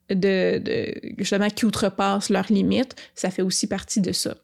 de, 0.09 0.59
de, 0.59 0.95
justement 1.19 1.49
qui 1.51 1.67
outrepassent 1.67 2.31
leurs 2.31 2.47
limites. 2.51 2.95
Ça 3.17 3.31
fait 3.31 3.43
aussi 3.43 3.67
partie 3.67 4.01
de 4.01 4.13
ça. 4.13 4.37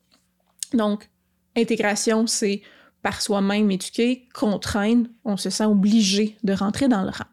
Donc, 0.75 1.09
intégration, 1.57 2.26
c'est 2.26 2.62
par 3.00 3.23
soi-même 3.23 3.71
éduquer, 3.71 4.26
contraindre, 4.35 5.09
on 5.25 5.37
se 5.37 5.50
sent 5.50 5.66
obligé 5.66 6.37
de 6.43 6.52
rentrer 6.52 6.88
dans 6.88 7.02
le 7.02 7.11
rang. 7.11 7.31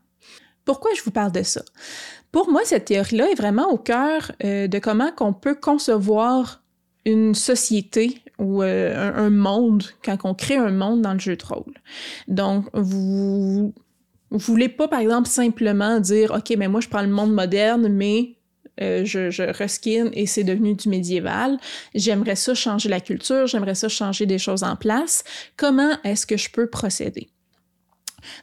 Pourquoi 0.64 0.92
je 0.96 1.02
vous 1.02 1.12
parle 1.12 1.32
de 1.32 1.42
ça? 1.42 1.64
Pour 2.32 2.52
moi, 2.52 2.62
cette 2.66 2.86
théorie-là 2.86 3.32
est 3.32 3.36
vraiment 3.36 3.72
au 3.72 3.80
cœur 3.80 4.32
euh, 4.44 4.68
de 4.68 4.78
comment 4.78 5.12
qu'on 5.12 5.34
peut 5.34 5.56
concevoir 5.56 6.63
une 7.06 7.36
société 7.36 8.22
ou 8.40 8.64
euh, 8.64 9.14
un, 9.16 9.30
monde 9.30 9.84
quand 10.04 10.18
on 10.24 10.34
crée 10.34 10.56
un 10.56 10.72
monde 10.72 11.02
dans 11.02 11.14
le 11.14 11.20
jeu 11.20 11.36
de 11.36 11.46
rôle. 11.46 11.74
Donc, 12.28 12.66
vous 12.74 13.74
vous 14.30 14.40
voulez 14.40 14.70
pas, 14.70 14.88
par 14.88 15.00
exemple, 15.00 15.30
simplement 15.30 16.00
dire, 16.00 16.32
OK, 16.32 16.56
mais 16.58 16.68
moi, 16.68 16.82
je 16.82 16.90
prends 16.90 17.04
le 17.04 17.08
monde 17.08 17.32
moderne, 17.32 17.88
mais 17.88 18.36
euh, 18.82 19.06
je, 19.06 19.30
je 19.30 19.44
reskin 19.44 20.10
et 20.14 20.26
c'est 20.26 20.44
devenu 20.44 20.74
du 20.74 20.90
médiéval. 20.90 21.60
J'aimerais 21.94 22.36
ça 22.36 22.56
changer 22.56 22.90
la 22.90 23.00
culture, 23.00 23.46
j'aimerais 23.46 23.76
ça 23.76 23.90
changer 23.90 24.26
des 24.26 24.40
choses 24.40 24.64
en 24.64 24.76
place. 24.76 25.24
Comment 25.56 25.92
est-ce 26.04 26.26
que 26.26 26.38
je 26.38 26.50
peux 26.50 26.68
procéder? 26.68 27.30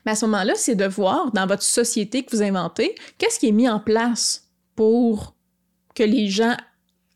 Mais 0.04 0.12
à 0.12 0.14
ce 0.14 0.26
moment-là, 0.26 0.52
c'est 0.54 0.76
de 0.76 0.84
voir 0.84 1.32
dans 1.32 1.46
votre 1.46 1.62
société 1.62 2.22
que 2.22 2.36
vous 2.36 2.42
inventez, 2.42 2.94
qu'est-ce 3.18 3.40
qui 3.40 3.48
est 3.48 3.52
mis 3.52 3.68
en 3.68 3.80
place 3.80 4.48
pour 4.76 5.34
que 5.94 6.04
les 6.04 6.28
gens 6.28 6.56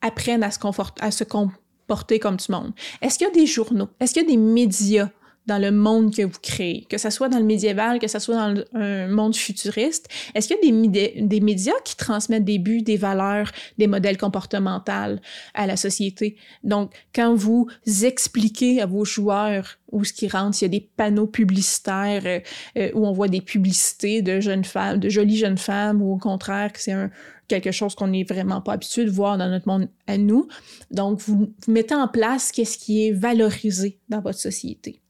apprennent 0.05 0.43
à 0.43 0.51
se, 0.51 0.61
à 1.01 1.11
se 1.11 1.25
comporter 1.25 2.19
comme 2.19 2.37
du 2.37 2.51
monde. 2.51 2.73
Est-ce 3.01 3.19
qu'il 3.19 3.27
y 3.27 3.31
a 3.31 3.35
des 3.35 3.47
journaux? 3.47 3.89
Est-ce 3.99 4.13
qu'il 4.13 4.23
y 4.23 4.27
a 4.27 4.29
des 4.29 4.37
médias 4.37 5.09
dans 5.47 5.59
le 5.59 5.71
monde 5.71 6.15
que 6.15 6.23
vous 6.23 6.39
créez, 6.41 6.87
que 6.89 6.97
ce 6.97 7.11
soit 7.11 7.29
dans 7.29 7.39
le 7.39 7.45
médiéval, 7.45 7.99
que 7.99 8.09
ce 8.09 8.19
soit 8.19 8.35
dans 8.35 8.65
un 8.75 9.09
monde 9.09 9.37
futuriste? 9.37 10.09
Est-ce 10.35 10.49
qu'il 10.49 10.57
y 10.57 10.69
a 10.69 10.89
des, 10.89 11.21
des, 11.21 11.41
médias 11.41 11.75
qui 11.85 11.97
transmettent 11.97 12.45
des 12.45 12.59
buts, 12.59 12.83
des 12.83 12.97
valeurs, 12.97 13.51
des 13.77 13.87
modèles 13.87 14.17
comportementaux 14.17 15.19
à 15.55 15.67
la 15.67 15.77
société? 15.77 16.37
Donc, 16.63 16.93
quand 17.15 17.35
vous 17.35 17.69
expliquez 18.03 18.81
à 18.81 18.87
vos 18.87 19.05
joueurs 19.05 19.77
où 19.93 20.03
ce 20.03 20.13
qui 20.13 20.29
rentre, 20.29 20.57
il 20.61 20.65
y 20.65 20.67
a 20.67 20.69
des 20.69 20.89
panneaux 20.97 21.27
publicitaires 21.27 22.23
euh, 22.25 22.41
euh, 22.79 22.91
où 22.95 23.07
on 23.07 23.13
voit 23.13 23.29
des 23.29 23.41
publicités 23.41 24.23
de 24.23 24.41
jeunes 24.41 24.65
femmes, 24.65 24.99
de 24.99 25.09
jolies 25.09 25.37
jeunes 25.37 25.59
femmes, 25.59 26.03
ou 26.03 26.15
au 26.15 26.19
contraire 26.19 26.73
que 26.73 26.81
c'est 26.81 26.93
un, 26.93 27.11
quelque 27.49 27.73
chose 27.73 27.95
qu'on 27.95 28.09
n'est 28.09 28.25
vraiment 28.25 28.61
pas 28.61 28.75
habitué 28.75 29.05
de 29.05 29.11
voir 29.11 29.39
dans 29.39 29.49
notre 29.49 29.69
monde 29.69 29.89
à 30.07 30.19
nous. 30.19 30.49
Donc, 30.91 31.21
vous, 31.21 31.53
mettez 31.69 31.95
en 31.95 32.09
place 32.09 32.53
qu'est-ce 32.53 32.79
qui 32.79 33.07
est 33.07 33.13
valorisé 33.13 33.99
dans 34.09 34.21
votre 34.21 34.39
société 34.39 35.01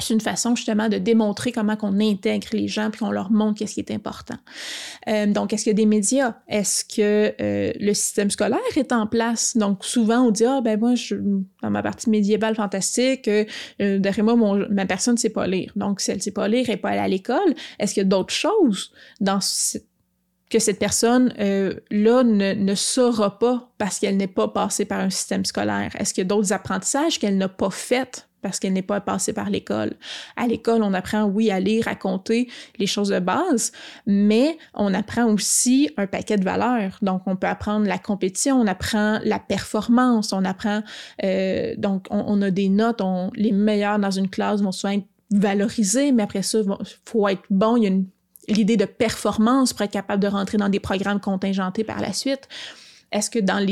c'est 0.00 0.14
une 0.14 0.20
façon 0.20 0.54
justement 0.54 0.88
de 0.88 0.98
démontrer 0.98 1.52
comment 1.52 1.76
qu'on 1.76 2.00
intègre 2.00 2.48
les 2.52 2.68
gens 2.68 2.90
puis 2.90 3.00
qu'on 3.00 3.10
leur 3.10 3.30
montre 3.30 3.58
qu'est-ce 3.58 3.74
qui 3.74 3.80
est 3.80 3.90
important. 3.92 4.36
Euh, 5.08 5.26
donc, 5.26 5.52
est-ce 5.52 5.64
qu'il 5.64 5.70
y 5.70 5.74
a 5.74 5.76
des 5.76 5.86
médias? 5.86 6.36
Est-ce 6.48 6.84
que 6.84 7.34
euh, 7.40 7.72
le 7.78 7.94
système 7.94 8.30
scolaire 8.30 8.58
est 8.76 8.92
en 8.92 9.06
place? 9.06 9.56
Donc, 9.56 9.84
souvent, 9.84 10.20
on 10.20 10.30
dit, 10.30 10.44
ah, 10.44 10.60
ben 10.62 10.78
moi, 10.78 10.94
je, 10.94 11.16
dans 11.62 11.70
ma 11.70 11.82
partie 11.82 12.10
médiévale 12.10 12.54
fantastique, 12.54 13.28
euh, 13.28 13.44
derrière 13.78 14.24
moi, 14.24 14.36
mon, 14.36 14.68
ma 14.68 14.86
personne 14.86 15.14
ne 15.14 15.18
sait 15.18 15.30
pas 15.30 15.46
lire. 15.46 15.72
Donc, 15.76 16.00
si 16.00 16.10
elle 16.10 16.18
ne 16.18 16.22
sait 16.22 16.32
pas 16.32 16.48
lire 16.48 16.68
et 16.68 16.76
pas 16.76 16.90
aller 16.90 17.00
à 17.00 17.08
l'école, 17.08 17.54
est-ce 17.78 17.94
qu'il 17.94 18.02
y 18.02 18.06
a 18.06 18.08
d'autres 18.08 18.34
choses 18.34 18.92
dans 19.20 19.40
que 20.54 20.60
cette 20.60 20.78
personne-là 20.78 22.22
ne, 22.22 22.54
ne 22.54 22.74
saura 22.76 23.40
pas 23.40 23.72
parce 23.76 23.98
qu'elle 23.98 24.16
n'est 24.16 24.28
pas 24.28 24.46
passée 24.46 24.84
par 24.84 25.00
un 25.00 25.10
système 25.10 25.44
scolaire? 25.44 25.90
Est-ce 25.98 26.14
qu'il 26.14 26.22
y 26.22 26.26
a 26.26 26.28
d'autres 26.28 26.52
apprentissages 26.52 27.18
qu'elle 27.18 27.36
n'a 27.38 27.48
pas 27.48 27.70
fait 27.70 28.28
parce 28.40 28.60
qu'elle 28.60 28.72
n'est 28.72 28.82
pas 28.82 29.00
passée 29.00 29.32
par 29.32 29.50
l'école? 29.50 29.94
À 30.36 30.46
l'école, 30.46 30.84
on 30.84 30.94
apprend, 30.94 31.24
oui, 31.24 31.50
à 31.50 31.58
lire, 31.58 31.88
à 31.88 31.96
compter, 31.96 32.48
les 32.78 32.86
choses 32.86 33.08
de 33.08 33.18
base, 33.18 33.72
mais 34.06 34.56
on 34.74 34.94
apprend 34.94 35.24
aussi 35.24 35.90
un 35.96 36.06
paquet 36.06 36.36
de 36.36 36.44
valeurs. 36.44 36.98
Donc, 37.02 37.22
on 37.26 37.34
peut 37.34 37.48
apprendre 37.48 37.88
la 37.88 37.98
compétition, 37.98 38.60
on 38.60 38.68
apprend 38.68 39.18
la 39.24 39.40
performance, 39.40 40.32
on 40.32 40.44
apprend, 40.44 40.84
euh, 41.24 41.74
donc, 41.78 42.06
on, 42.10 42.40
a 42.42 42.52
des 42.52 42.68
notes, 42.68 43.02
les 43.34 43.50
meilleurs 43.50 43.98
dans 43.98 44.12
une 44.12 44.30
classe 44.30 44.62
vont 44.62 44.70
souvent 44.70 44.92
être 44.92 45.08
valorisés, 45.32 46.12
mais 46.12 46.22
après 46.22 46.42
ça, 46.42 46.58
il 46.60 46.86
faut 47.04 47.26
être 47.26 47.42
bon, 47.50 47.76
il 47.76 47.82
y 47.82 47.86
a 47.88 47.98
l'idée 48.48 48.76
de 48.76 48.84
performance 48.84 49.72
pour 49.72 49.82
être 49.82 49.92
capable 49.92 50.22
de 50.22 50.28
rentrer 50.28 50.58
dans 50.58 50.68
des 50.68 50.80
programmes 50.80 51.20
contingentés 51.20 51.84
par 51.84 52.00
la 52.00 52.12
suite. 52.12 52.48
Est-ce 53.12 53.30
que 53.30 53.38
dans 53.38 53.64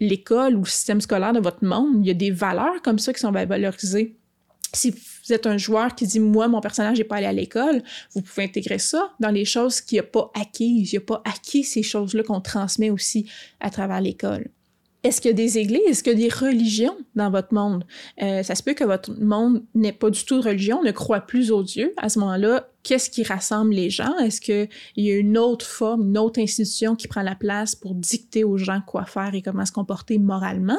l'école 0.00 0.56
ou 0.56 0.60
le 0.60 0.68
système 0.68 1.00
scolaire 1.00 1.32
de 1.32 1.40
votre 1.40 1.64
monde, 1.64 1.98
il 2.00 2.06
y 2.06 2.10
a 2.10 2.14
des 2.14 2.30
valeurs 2.30 2.82
comme 2.82 2.98
ça 2.98 3.12
qui 3.12 3.20
sont 3.20 3.32
valorisées? 3.32 4.16
Si 4.74 4.90
vous 4.90 5.32
êtes 5.32 5.46
un 5.46 5.58
joueur 5.58 5.94
qui 5.94 6.06
dit 6.06 6.20
Moi, 6.20 6.48
mon 6.48 6.60
personnage 6.60 6.96
n'est 6.96 7.04
pas 7.04 7.16
allé 7.16 7.26
à 7.26 7.32
l'école, 7.32 7.82
vous 8.14 8.22
pouvez 8.22 8.44
intégrer 8.44 8.78
ça 8.78 9.12
dans 9.20 9.30
les 9.30 9.44
choses 9.44 9.80
qu'il 9.82 9.98
n'a 9.98 10.02
pas 10.02 10.30
acquises. 10.34 10.92
Il 10.92 10.96
n'a 10.96 11.04
pas 11.04 11.22
acquis 11.24 11.62
ces 11.62 11.82
choses-là 11.82 12.22
qu'on 12.22 12.40
transmet 12.40 12.90
aussi 12.90 13.30
à 13.60 13.68
travers 13.68 14.00
l'école. 14.00 14.48
Est-ce 15.04 15.20
qu'il 15.20 15.30
y 15.30 15.34
a 15.34 15.36
des 15.36 15.58
églises? 15.58 15.82
Est-ce 15.88 16.02
qu'il 16.02 16.18
y 16.18 16.24
a 16.24 16.28
des 16.28 16.34
religions 16.34 16.96
dans 17.16 17.30
votre 17.30 17.52
monde? 17.52 17.84
Euh, 18.22 18.42
ça 18.42 18.54
se 18.54 18.62
peut 18.62 18.74
que 18.74 18.84
votre 18.84 19.12
monde 19.20 19.64
n'ait 19.74 19.92
pas 19.92 20.10
du 20.10 20.24
tout 20.24 20.40
de 20.40 20.46
religion, 20.46 20.82
ne 20.82 20.92
croit 20.92 21.20
plus 21.22 21.50
aux 21.50 21.64
dieux. 21.64 21.92
À 21.96 22.08
ce 22.08 22.20
moment-là, 22.20 22.68
qu'est-ce 22.82 23.10
qui 23.10 23.22
rassemble 23.22 23.74
les 23.74 23.90
gens? 23.90 24.16
Est-ce 24.18 24.40
qu'il 24.40 24.68
y 24.96 25.10
a 25.10 25.16
une 25.16 25.38
autre 25.38 25.66
forme, 25.66 26.08
une 26.08 26.18
autre 26.18 26.40
institution 26.40 26.96
qui 26.96 27.08
prend 27.08 27.22
la 27.22 27.34
place 27.34 27.74
pour 27.74 27.94
dicter 27.94 28.44
aux 28.44 28.58
gens 28.58 28.80
quoi 28.86 29.04
faire 29.04 29.34
et 29.34 29.42
comment 29.42 29.66
se 29.66 29.72
comporter 29.72 30.18
moralement? 30.18 30.78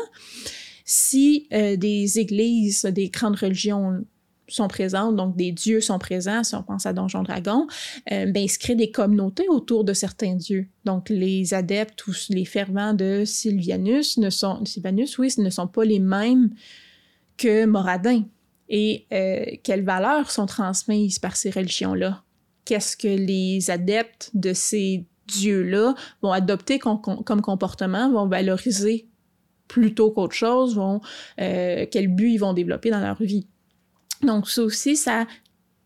Si 0.86 1.48
euh, 1.54 1.78
des 1.78 2.20
églises, 2.20 2.84
des 2.84 3.10
grandes 3.10 3.38
religions 3.38 4.04
sont 4.50 4.68
présentes, 4.68 5.16
donc 5.16 5.36
des 5.36 5.52
dieux 5.52 5.80
sont 5.80 6.00
présents, 6.00 6.44
si 6.44 6.54
on 6.56 6.64
pense 6.64 6.86
à 6.86 6.94
Donjon 6.94 7.24
Dragon, 7.24 7.68
euh, 8.12 8.26
ben, 8.26 8.44
il 8.44 8.50
se 8.50 8.60
crée 8.60 8.76
des 8.76 8.92
communautés 8.92 9.48
autour 9.48 9.86
de 9.86 9.94
certains 9.94 10.36
dieux. 10.36 10.68
Donc 10.84 11.10
les 11.10 11.54
adeptes 11.54 12.06
ou 12.08 12.12
les 12.30 12.46
fervents 12.46 12.94
de 12.94 13.24
Sylvianus 13.26 14.18
ne 14.18 14.30
sont, 14.30 14.64
Sylvanus, 14.66 15.18
oui, 15.18 15.34
ne 15.38 15.50
sont 15.50 15.68
pas 15.68 15.86
les 15.86 16.00
mêmes 16.00 16.50
que 17.38 17.66
Moradin. 17.66 18.24
Et 18.70 19.06
euh, 19.12 19.46
quelles 19.64 19.84
valeurs 19.84 20.32
sont 20.32 20.46
transmises 20.46 21.20
par 21.20 21.36
ces 21.36 21.50
religions-là? 21.50 22.24
Qu'est-ce 22.66 22.96
que 22.96 23.08
les 23.08 23.70
adeptes 23.70 24.32
de 24.34 24.54
ces 24.54 25.06
dieux-là 25.28 25.96
vont 26.22 26.32
adopter 26.32 26.80
comme, 26.80 27.02
comportement, 27.24 28.12
vont 28.12 28.28
valoriser 28.28 29.08
plutôt 29.68 30.12
qu'autre 30.12 30.36
chose, 30.36 30.76
vont, 30.76 31.02
euh, 31.40 31.86
quel 31.90 32.08
but 32.08 32.32
ils 32.32 32.38
vont 32.38 32.54
développer 32.54 32.90
dans 32.90 33.02
leur 33.02 33.22
vie? 33.22 33.48
Donc, 34.22 34.50
ça 34.50 34.64
aussi, 34.64 34.96
ça 34.96 35.26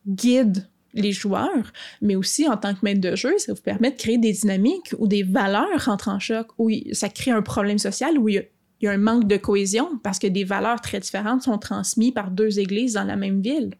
guide 0.05 0.67
les 0.93 1.11
joueurs, 1.11 1.71
mais 2.01 2.15
aussi 2.15 2.47
en 2.47 2.57
tant 2.57 2.73
que 2.73 2.79
maître 2.81 3.01
de 3.01 3.15
jeu, 3.15 3.37
ça 3.37 3.53
vous 3.53 3.61
permet 3.61 3.91
de 3.91 3.97
créer 3.97 4.17
des 4.17 4.31
dynamiques 4.33 4.93
ou 4.97 5.07
des 5.07 5.23
valeurs 5.23 5.85
rentrent 5.85 6.09
en 6.09 6.19
choc, 6.19 6.47
où 6.57 6.69
ça 6.91 7.09
crée 7.09 7.31
un 7.31 7.41
problème 7.41 7.77
social 7.77 8.17
où 8.17 8.29
il 8.29 8.35
y, 8.35 8.37
a, 8.39 8.43
un 8.83 8.97
manque 8.97 9.27
de 9.27 9.37
cohésion 9.37 9.99
parce 10.03 10.19
que 10.19 10.27
des 10.27 10.43
valeurs 10.43 10.81
très 10.81 10.99
différentes 10.99 11.43
sont 11.43 11.57
transmises 11.57 12.11
par 12.11 12.31
deux 12.31 12.59
églises 12.59 12.93
dans 12.93 13.03
la 13.03 13.15
même 13.15 13.41
ville. 13.41 13.71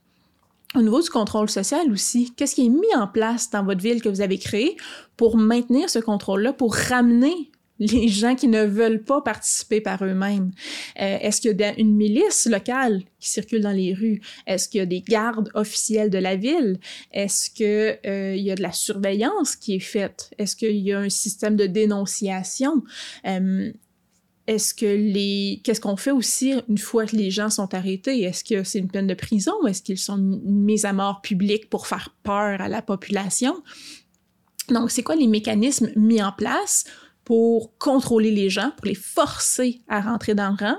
Au 0.75 0.81
niveau 0.81 1.01
du 1.01 1.09
contrôle 1.09 1.49
social 1.49 1.91
aussi, 1.91 2.33
qu'est-ce 2.35 2.55
qui 2.55 2.65
est 2.65 2.69
mis 2.69 2.93
en 2.95 3.07
place 3.07 3.49
dans 3.49 3.63
votre 3.63 3.81
ville 3.81 4.01
que 4.01 4.09
vous 4.09 4.21
avez 4.21 4.37
créé 4.37 4.75
pour 5.15 5.37
maintenir 5.37 5.89
ce 5.89 5.99
contrôle-là, 5.99 6.53
pour 6.53 6.75
ramener 6.75 7.51
les 7.79 8.07
gens 8.07 8.35
qui 8.35 8.47
ne 8.47 8.65
veulent 8.65 9.03
pas 9.03 9.21
participer 9.21 9.79
par 9.79 10.03
eux-mêmes? 10.03 10.51
Euh, 10.99 11.17
est-ce 11.21 11.39
qu'il 11.39 11.57
y 11.57 11.63
a 11.63 11.79
une 11.79 11.95
milice 11.95 12.47
locale 12.47 13.03
qui 13.19 13.29
circule 13.29 13.61
dans 13.61 13.71
les 13.71 13.93
rues? 13.93 14.21
Est-ce 14.45 14.67
qu'il 14.67 14.79
y 14.79 14.81
a 14.81 14.85
des 14.85 15.01
gardes 15.01 15.49
officiels 15.53 16.09
de 16.09 16.17
la 16.17 16.35
ville? 16.35 16.79
Est-ce 17.13 17.49
qu'il 17.49 17.99
euh, 18.05 18.35
y 18.35 18.51
a 18.51 18.55
de 18.55 18.61
la 18.61 18.73
surveillance 18.73 19.55
qui 19.55 19.75
est 19.75 19.79
faite? 19.79 20.31
Est-ce 20.37 20.55
qu'il 20.57 20.77
y 20.77 20.91
a 20.91 20.99
un 20.99 21.09
système 21.09 21.55
de 21.55 21.65
dénonciation? 21.65 22.83
Euh, 23.25 23.71
est-ce 24.47 24.73
que 24.73 24.85
les 24.85 25.61
qu'est-ce 25.63 25.81
qu'on 25.81 25.97
fait 25.97 26.11
aussi 26.11 26.53
une 26.69 26.77
fois 26.77 27.05
que 27.05 27.15
les 27.15 27.29
gens 27.31 27.49
sont 27.49 27.73
arrêtés? 27.73 28.21
Est-ce 28.23 28.43
que 28.43 28.63
c'est 28.63 28.79
une 28.79 28.89
peine 28.89 29.07
de 29.07 29.13
prison? 29.13 29.53
Est-ce 29.67 29.81
qu'ils 29.81 29.97
sont 29.97 30.17
mis 30.17 30.85
à 30.85 30.93
mort 30.93 31.21
publique 31.21 31.69
pour 31.69 31.85
faire 31.85 32.15
peur 32.23 32.61
à 32.61 32.69
la 32.69 32.81
population? 32.81 33.61
Donc 34.69 34.89
c'est 34.89 35.03
quoi 35.03 35.15
les 35.15 35.27
mécanismes 35.27 35.91
mis 35.95 36.21
en 36.21 36.31
place 36.31 36.85
pour 37.25 37.77
contrôler 37.77 38.31
les 38.31 38.49
gens, 38.49 38.71
pour 38.77 38.85
les 38.85 38.95
forcer 38.95 39.81
à 39.89 39.99
rentrer 39.99 40.33
dans 40.33 40.55
le 40.57 40.65
rang? 40.65 40.77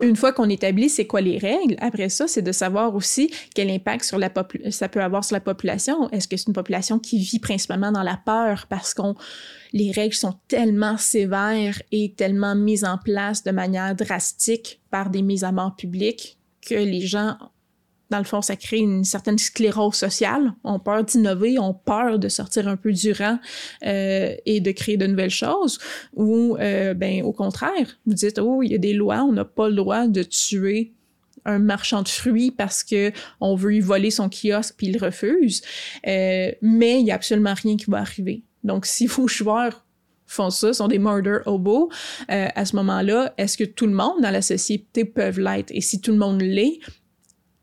Une 0.00 0.16
fois 0.16 0.32
qu'on 0.32 0.48
établit 0.48 0.88
c'est 0.88 1.06
quoi 1.06 1.20
les 1.20 1.38
règles, 1.38 1.76
après 1.80 2.08
ça, 2.08 2.26
c'est 2.26 2.42
de 2.42 2.52
savoir 2.52 2.94
aussi 2.94 3.30
quel 3.54 3.70
impact 3.70 4.04
sur 4.04 4.18
la 4.18 4.30
ça 4.70 4.88
peut 4.88 5.02
avoir 5.02 5.24
sur 5.24 5.34
la 5.34 5.40
population. 5.40 6.10
Est-ce 6.10 6.28
que 6.28 6.36
c'est 6.36 6.48
une 6.48 6.54
population 6.54 6.98
qui 6.98 7.18
vit 7.18 7.38
principalement 7.38 7.92
dans 7.92 8.02
la 8.02 8.18
peur 8.24 8.66
parce 8.68 8.94
qu'on 8.94 9.14
les 9.72 9.90
règles 9.90 10.14
sont 10.14 10.34
tellement 10.48 10.96
sévères 10.96 11.80
et 11.90 12.14
tellement 12.16 12.54
mises 12.54 12.84
en 12.84 12.98
place 12.98 13.42
de 13.42 13.50
manière 13.50 13.94
drastique 13.94 14.80
par 14.90 15.10
des 15.10 15.22
mises 15.22 15.44
à 15.44 15.52
mort 15.52 15.74
publiques 15.76 16.38
que 16.66 16.74
les 16.74 17.00
gens 17.00 17.36
dans 18.14 18.20
le 18.20 18.24
fond, 18.24 18.42
ça 18.42 18.54
crée 18.54 18.78
une 18.78 19.02
certaine 19.02 19.38
sclérose 19.38 19.96
sociale. 19.96 20.54
On 20.62 20.78
peur 20.78 21.02
d'innover, 21.02 21.58
on 21.58 21.74
peur 21.74 22.20
de 22.20 22.28
sortir 22.28 22.68
un 22.68 22.76
peu 22.76 22.92
du 22.92 23.10
rang 23.10 23.40
euh, 23.84 24.36
et 24.46 24.60
de 24.60 24.70
créer 24.70 24.96
de 24.96 25.08
nouvelles 25.08 25.30
choses. 25.30 25.80
Ou, 26.14 26.56
euh, 26.60 26.94
ben, 26.94 27.24
au 27.24 27.32
contraire, 27.32 27.98
vous 28.06 28.14
dites, 28.14 28.38
oh, 28.38 28.62
il 28.62 28.70
y 28.70 28.74
a 28.76 28.78
des 28.78 28.92
lois, 28.92 29.24
on 29.24 29.32
n'a 29.32 29.44
pas 29.44 29.68
le 29.68 29.74
droit 29.74 30.06
de 30.06 30.22
tuer 30.22 30.92
un 31.44 31.58
marchand 31.58 32.02
de 32.02 32.08
fruits 32.08 32.52
parce 32.52 32.84
que 32.84 33.10
on 33.40 33.56
veut 33.56 33.70
lui 33.70 33.80
voler 33.80 34.12
son 34.12 34.30
kiosque 34.30 34.74
puis 34.76 34.86
il 34.86 34.98
refuse. 34.98 35.62
Euh, 36.06 36.52
mais 36.62 37.00
il 37.00 37.06
y 37.06 37.10
a 37.10 37.16
absolument 37.16 37.54
rien 37.54 37.76
qui 37.76 37.90
va 37.90 37.98
arriver. 37.98 38.44
Donc, 38.62 38.86
si 38.86 39.06
vos 39.08 39.26
joueurs 39.26 39.84
font 40.24 40.50
ça, 40.50 40.72
sont 40.72 40.86
des 40.86 41.00
murder 41.00 41.38
hobos, 41.46 41.90
euh, 42.30 42.46
à 42.54 42.64
ce 42.64 42.76
moment-là, 42.76 43.34
est-ce 43.38 43.58
que 43.58 43.64
tout 43.64 43.86
le 43.86 43.92
monde 43.92 44.22
dans 44.22 44.30
la 44.30 44.40
société 44.40 45.04
peut 45.04 45.30
l'être? 45.30 45.72
Et 45.72 45.80
si 45.80 46.00
tout 46.00 46.12
le 46.12 46.18
monde 46.18 46.40
l'est, 46.40 46.78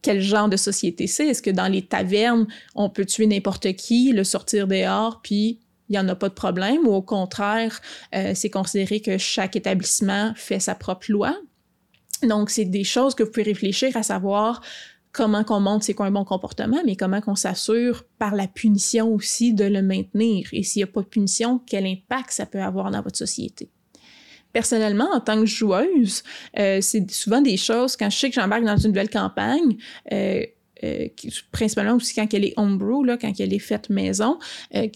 quel 0.01 0.21
genre 0.21 0.49
de 0.49 0.57
société 0.57 1.07
c'est? 1.07 1.27
Est-ce 1.27 1.41
que 1.41 1.49
dans 1.49 1.67
les 1.67 1.83
tavernes, 1.83 2.47
on 2.75 2.89
peut 2.89 3.05
tuer 3.05 3.27
n'importe 3.27 3.73
qui, 3.73 4.11
le 4.11 4.23
sortir 4.23 4.67
dehors, 4.67 5.21
puis 5.21 5.59
il 5.89 5.93
n'y 5.93 5.99
en 5.99 6.07
a 6.07 6.15
pas 6.15 6.29
de 6.29 6.33
problème, 6.33 6.87
ou 6.87 6.93
au 6.93 7.01
contraire, 7.01 7.81
euh, 8.15 8.31
c'est 8.33 8.49
considéré 8.49 9.01
que 9.01 9.17
chaque 9.17 9.55
établissement 9.55 10.33
fait 10.35 10.59
sa 10.59 10.73
propre 10.75 11.11
loi? 11.11 11.37
Donc, 12.23 12.49
c'est 12.49 12.65
des 12.65 12.83
choses 12.83 13.15
que 13.15 13.23
vous 13.23 13.31
pouvez 13.31 13.43
réfléchir 13.43 13.95
à 13.97 14.03
savoir 14.03 14.61
comment 15.11 15.43
qu'on 15.43 15.59
montre 15.59 15.83
c'est 15.83 15.93
quoi 15.93 16.05
un 16.05 16.11
bon 16.11 16.23
comportement, 16.23 16.81
mais 16.85 16.95
comment 16.95 17.19
qu'on 17.19 17.35
s'assure 17.35 18.03
par 18.17 18.35
la 18.35 18.47
punition 18.47 19.13
aussi 19.13 19.53
de 19.53 19.65
le 19.65 19.81
maintenir. 19.81 20.47
Et 20.53 20.63
s'il 20.63 20.79
n'y 20.79 20.83
a 20.83 20.87
pas 20.87 21.01
de 21.01 21.07
punition, 21.07 21.59
quel 21.65 21.85
impact 21.85 22.31
ça 22.31 22.45
peut 22.45 22.61
avoir 22.61 22.91
dans 22.91 23.01
votre 23.01 23.17
société? 23.17 23.69
Personnellement, 24.53 25.09
en 25.13 25.19
tant 25.19 25.39
que 25.39 25.45
joueuse, 25.45 26.23
euh, 26.59 26.79
c'est 26.81 27.09
souvent 27.11 27.41
des 27.41 27.57
choses, 27.57 27.95
quand 27.95 28.09
je 28.09 28.17
sais 28.17 28.29
que 28.29 28.35
j'embarque 28.35 28.63
dans 28.63 28.77
une 28.77 28.89
nouvelle 28.89 29.09
campagne, 29.09 29.77
euh, 30.11 30.43
euh, 30.83 31.07
principalement 31.51 31.95
aussi 31.95 32.15
quand 32.15 32.33
elle 32.33 32.45
est 32.45 32.53
homebrew, 32.57 33.03
là, 33.05 33.17
quand 33.17 33.31
elle 33.39 33.53
est 33.53 33.59
faite 33.59 33.89
maison, 33.89 34.39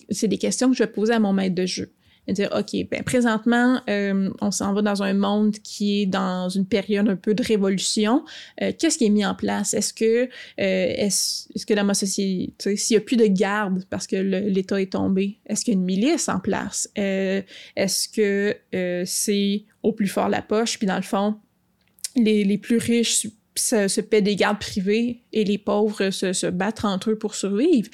c'est 0.10 0.28
des 0.28 0.40
questions 0.40 0.70
que 0.70 0.76
je 0.76 0.84
vais 0.84 0.92
poser 0.92 1.14
à 1.14 1.20
mon 1.20 1.32
maître 1.32 1.56
de 1.56 1.66
jeu 1.66 1.92
dire, 2.34 2.50
OK, 2.58 2.88
ben, 2.90 3.04
présentement, 3.04 3.82
euh, 3.90 4.30
on 4.42 4.52
s'en 4.52 4.74
va 4.74 4.82
dans 4.82 5.04
un 5.04 5.14
monde 5.14 5.56
qui 5.60 6.02
est 6.02 6.06
dans 6.06 6.50
une 6.50 6.66
période 6.66 7.08
un 7.08 7.16
peu 7.16 7.34
de 7.34 7.44
révolution. 7.44 8.24
Euh, 8.62 8.72
qu'est-ce 8.78 8.98
qui 8.98 9.06
est 9.06 9.10
mis 9.10 9.26
en 9.26 9.36
place? 9.36 9.74
Est-ce 9.74 9.94
que, 9.94 10.24
euh, 10.26 10.28
est-ce, 10.58 11.48
est 11.54 11.66
que 11.66 11.74
dans 11.74 11.84
ma 11.84 11.94
société, 11.94 12.76
s'il 12.76 12.96
n'y 12.96 13.02
a 13.02 13.06
plus 13.06 13.18
de 13.18 13.28
garde 13.28 13.86
parce 13.90 14.08
que 14.08 14.16
l'État 14.16 14.82
est 14.82 14.92
tombé, 14.92 15.40
est-ce 15.46 15.64
qu'il 15.64 15.74
y 15.74 15.78
a 15.78 15.80
une 15.80 15.86
milice 15.86 16.30
en 16.30 16.40
place? 16.40 16.90
est-ce 16.96 18.10
que 18.10 18.56
c'est 19.06 19.64
au 19.84 19.92
plus 19.92 20.08
fort 20.08 20.30
la 20.30 20.42
poche, 20.42 20.78
puis 20.78 20.88
dans 20.88 20.96
le 20.96 21.02
fond, 21.02 21.36
les, 22.16 22.44
les 22.44 22.58
plus 22.58 22.78
riches 22.78 23.28
se, 23.56 23.88
se, 23.88 24.02
paient 24.02 24.22
des 24.22 24.36
gardes 24.36 24.60
privés 24.60 25.24
et 25.34 25.44
les 25.44 25.58
pauvres 25.58 26.10
se, 26.10 26.34
se 26.34 26.48
battent 26.48 26.86
entre 26.86 27.12
eux 27.12 27.18
pour 27.18 27.36
survivre? 27.36 27.90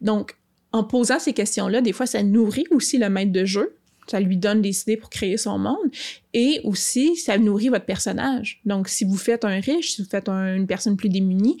Donc, 0.00 0.36
en 0.72 0.84
posant 0.84 1.18
ces 1.18 1.32
questions-là, 1.32 1.80
des 1.80 1.92
fois, 1.92 2.06
ça 2.06 2.22
nourrit 2.22 2.66
aussi 2.70 2.98
le 2.98 3.08
maître 3.08 3.32
de 3.32 3.44
jeu. 3.44 3.76
Ça 4.08 4.18
lui 4.18 4.36
donne 4.36 4.62
des 4.62 4.82
idées 4.82 4.96
pour 4.96 5.10
créer 5.10 5.36
son 5.36 5.58
monde. 5.58 5.90
Et 6.34 6.60
aussi, 6.64 7.14
ça 7.16 7.38
nourrit 7.38 7.68
votre 7.68 7.84
personnage. 7.84 8.60
Donc, 8.64 8.88
si 8.88 9.04
vous 9.04 9.16
faites 9.16 9.44
un 9.44 9.60
riche, 9.60 9.94
si 9.94 10.02
vous 10.02 10.08
faites 10.08 10.28
une 10.28 10.66
personne 10.66 10.96
plus 10.96 11.08
démunie, 11.08 11.58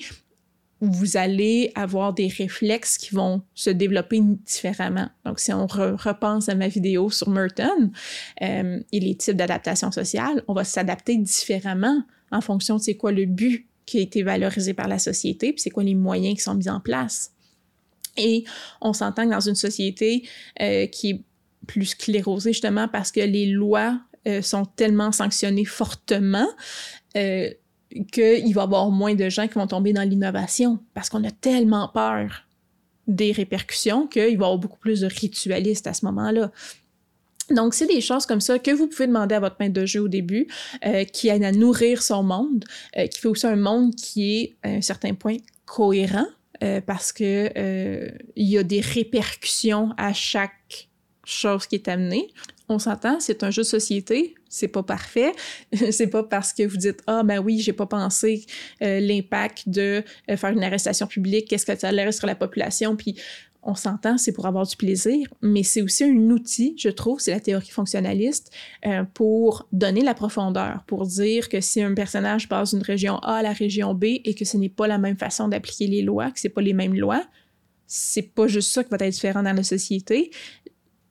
vous 0.80 1.16
allez 1.16 1.70
avoir 1.76 2.12
des 2.12 2.26
réflexes 2.26 2.98
qui 2.98 3.14
vont 3.14 3.42
se 3.54 3.70
développer 3.70 4.20
différemment. 4.20 5.08
Donc, 5.24 5.38
si 5.38 5.52
on 5.52 5.68
repense 5.68 6.48
à 6.48 6.56
ma 6.56 6.66
vidéo 6.66 7.08
sur 7.08 7.30
Merton 7.30 7.92
euh, 8.42 8.80
et 8.90 9.00
les 9.00 9.14
types 9.14 9.36
d'adaptation 9.36 9.92
sociale, 9.92 10.42
on 10.48 10.54
va 10.54 10.64
s'adapter 10.64 11.16
différemment 11.16 12.02
en 12.32 12.40
fonction 12.40 12.76
de 12.76 12.82
c'est 12.82 12.96
quoi 12.96 13.12
le 13.12 13.26
but 13.26 13.68
qui 13.86 13.98
a 13.98 14.00
été 14.00 14.24
valorisé 14.24 14.74
par 14.74 14.88
la 14.88 14.98
société, 14.98 15.52
puis 15.52 15.60
c'est 15.60 15.70
quoi 15.70 15.84
les 15.84 15.94
moyens 15.94 16.36
qui 16.36 16.42
sont 16.42 16.54
mis 16.54 16.68
en 16.68 16.80
place. 16.80 17.31
Et 18.16 18.44
on 18.80 18.92
s'entend 18.92 19.26
dans 19.26 19.40
une 19.40 19.54
société 19.54 20.28
euh, 20.60 20.86
qui 20.86 21.10
est 21.10 21.24
plus 21.66 21.86
sclérosée 21.86 22.52
justement 22.52 22.88
parce 22.88 23.12
que 23.12 23.20
les 23.20 23.46
lois 23.46 24.00
euh, 24.26 24.42
sont 24.42 24.64
tellement 24.64 25.12
sanctionnées 25.12 25.64
fortement 25.64 26.48
euh, 27.16 27.50
qu'il 28.10 28.54
va 28.54 28.60
y 28.60 28.64
avoir 28.64 28.90
moins 28.90 29.14
de 29.14 29.28
gens 29.28 29.48
qui 29.48 29.54
vont 29.54 29.66
tomber 29.66 29.92
dans 29.92 30.08
l'innovation 30.08 30.80
parce 30.94 31.08
qu'on 31.08 31.24
a 31.24 31.30
tellement 31.30 31.88
peur 31.88 32.44
des 33.06 33.32
répercussions 33.32 34.06
qu'il 34.06 34.22
va 34.22 34.28
y 34.28 34.34
avoir 34.34 34.58
beaucoup 34.58 34.78
plus 34.78 35.00
de 35.00 35.06
ritualistes 35.06 35.86
à 35.86 35.94
ce 35.94 36.04
moment-là. 36.06 36.50
Donc, 37.50 37.74
c'est 37.74 37.86
des 37.86 38.00
choses 38.00 38.24
comme 38.24 38.40
ça 38.40 38.58
que 38.58 38.70
vous 38.70 38.86
pouvez 38.86 39.08
demander 39.08 39.34
à 39.34 39.40
votre 39.40 39.56
maître 39.58 39.74
de 39.74 39.84
jeu 39.84 40.00
au 40.00 40.08
début, 40.08 40.46
qui 41.12 41.28
aide 41.28 41.42
à 41.42 41.50
nourrir 41.50 42.00
son 42.00 42.22
monde, 42.22 42.64
qui 43.10 43.18
fait 43.18 43.28
aussi 43.28 43.46
un 43.46 43.56
monde 43.56 43.94
qui 43.96 44.36
est, 44.38 44.56
à 44.62 44.68
un 44.68 44.80
certain 44.80 45.12
point, 45.12 45.36
cohérent, 45.66 46.26
euh, 46.62 46.80
parce 46.80 47.12
que 47.12 47.50
euh, 47.56 48.08
il 48.36 48.48
y 48.48 48.58
a 48.58 48.62
des 48.62 48.80
répercussions 48.80 49.90
à 49.96 50.12
chaque 50.12 50.88
chose 51.24 51.66
qui 51.66 51.76
est 51.76 51.88
amenée. 51.88 52.28
On 52.68 52.78
s'entend, 52.78 53.20
c'est 53.20 53.42
un 53.42 53.50
jeu 53.50 53.62
de 53.62 53.66
société, 53.66 54.34
c'est 54.48 54.68
pas 54.68 54.82
parfait. 54.82 55.32
c'est 55.90 56.06
pas 56.06 56.22
parce 56.22 56.52
que 56.52 56.62
vous 56.62 56.76
dites 56.76 57.00
ah 57.06 57.22
ben 57.24 57.38
oui, 57.38 57.60
j'ai 57.60 57.72
pas 57.72 57.86
pensé 57.86 58.46
euh, 58.82 59.00
l'impact 59.00 59.68
de 59.68 60.02
faire 60.28 60.50
une 60.50 60.64
arrestation 60.64 61.06
publique, 61.06 61.48
qu'est-ce 61.48 61.66
que 61.66 61.78
ça 61.78 61.88
allait 61.88 62.12
sur 62.12 62.26
la 62.26 62.34
population, 62.34 62.96
puis 62.96 63.16
on 63.62 63.74
s'entend, 63.74 64.18
c'est 64.18 64.32
pour 64.32 64.46
avoir 64.46 64.66
du 64.66 64.76
plaisir, 64.76 65.28
mais 65.40 65.62
c'est 65.62 65.82
aussi 65.82 66.04
un 66.04 66.30
outil, 66.30 66.74
je 66.76 66.88
trouve, 66.88 67.20
c'est 67.20 67.30
la 67.30 67.40
théorie 67.40 67.70
fonctionnaliste, 67.70 68.50
euh, 68.86 69.04
pour 69.14 69.68
donner 69.72 70.02
la 70.02 70.14
profondeur, 70.14 70.82
pour 70.86 71.06
dire 71.06 71.48
que 71.48 71.60
si 71.60 71.80
un 71.80 71.94
personnage 71.94 72.48
passe 72.48 72.74
d'une 72.74 72.82
région 72.82 73.18
A 73.18 73.36
à 73.36 73.42
la 73.42 73.52
région 73.52 73.94
B 73.94 74.04
et 74.24 74.34
que 74.34 74.44
ce 74.44 74.56
n'est 74.56 74.68
pas 74.68 74.88
la 74.88 74.98
même 74.98 75.16
façon 75.16 75.48
d'appliquer 75.48 75.86
les 75.86 76.02
lois, 76.02 76.30
que 76.32 76.40
c'est 76.40 76.48
pas 76.48 76.60
les 76.60 76.72
mêmes 76.72 76.94
lois, 76.94 77.24
c'est 77.86 78.22
pas 78.22 78.46
juste 78.46 78.72
ça 78.72 78.82
qui 78.82 78.90
va 78.90 78.96
être 79.00 79.12
différent 79.12 79.42
dans 79.42 79.52
la 79.52 79.62
société. 79.62 80.30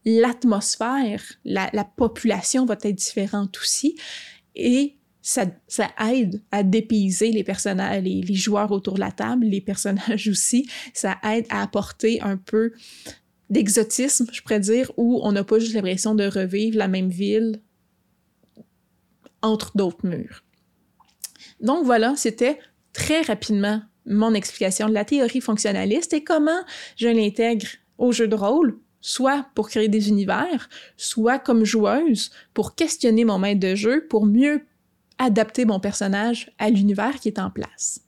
L'atmosphère, 0.04 1.22
la, 1.46 1.70
la 1.74 1.86
population 1.86 2.66
va 2.66 2.76
être 2.82 2.96
différente 2.96 3.58
aussi. 3.60 3.96
Et 4.56 4.98
ça, 5.22 5.46
aide 6.10 6.42
à 6.52 6.64
dépayser 6.64 7.32
les 7.32 7.44
personnages, 7.44 8.04
les, 8.04 8.34
joueurs 8.34 8.72
autour 8.72 8.96
de 8.96 9.00
la 9.00 9.12
table, 9.12 9.46
les 9.46 9.62
personnages 9.62 10.28
aussi. 10.32 10.68
Ça 10.94 11.18
aide 11.24 11.46
à 11.50 11.62
apporter 11.62 12.22
un 12.22 12.38
peu 12.38 12.72
d'exotisme, 13.50 14.28
je 14.32 14.42
pourrais 14.42 14.60
dire, 14.60 14.92
où 14.98 15.20
on 15.24 15.32
n'a 15.32 15.44
pas 15.44 15.60
juste 15.60 15.74
l'impression 15.74 16.16
de 16.16 16.26
revivre 16.26 16.78
la 16.78 16.88
même 16.88 17.10
ville 17.10 17.62
entre 19.42 19.76
d'autres 19.76 20.06
murs. 20.06 20.44
Donc 21.60 21.86
voilà, 21.86 22.16
c'était 22.16 22.60
très 22.94 23.22
rapidement 23.22 23.82
mon 24.06 24.34
explication 24.34 24.90
de 24.90 24.94
la 24.94 25.06
théorie 25.06 25.42
fonctionnaliste 25.42 26.14
et 26.14 26.24
comment 26.24 26.64
je 26.96 27.08
l'intègre 27.08 27.68
au 27.98 28.12
jeu 28.12 28.28
de 28.28 28.36
rôle, 28.36 28.80
soit 29.00 29.46
pour 29.54 29.70
créer 29.70 29.90
des 29.90 30.10
univers, 30.10 30.70
soit 30.98 31.38
comme 31.38 31.66
joueuse 31.66 32.32
pour 32.54 32.76
questionner 32.76 33.26
mon 33.26 33.38
maître 33.38 33.60
de 33.60 33.76
jeu, 33.76 34.08
pour 34.08 34.26
mieux 34.26 34.64
adapter 35.22 35.66
mon 35.66 35.80
personnage 35.80 36.52
à 36.58 36.70
l'univers 36.70 37.20
qui 37.20 37.28
est 37.28 37.40
en 37.40 37.50
place. 37.50 38.02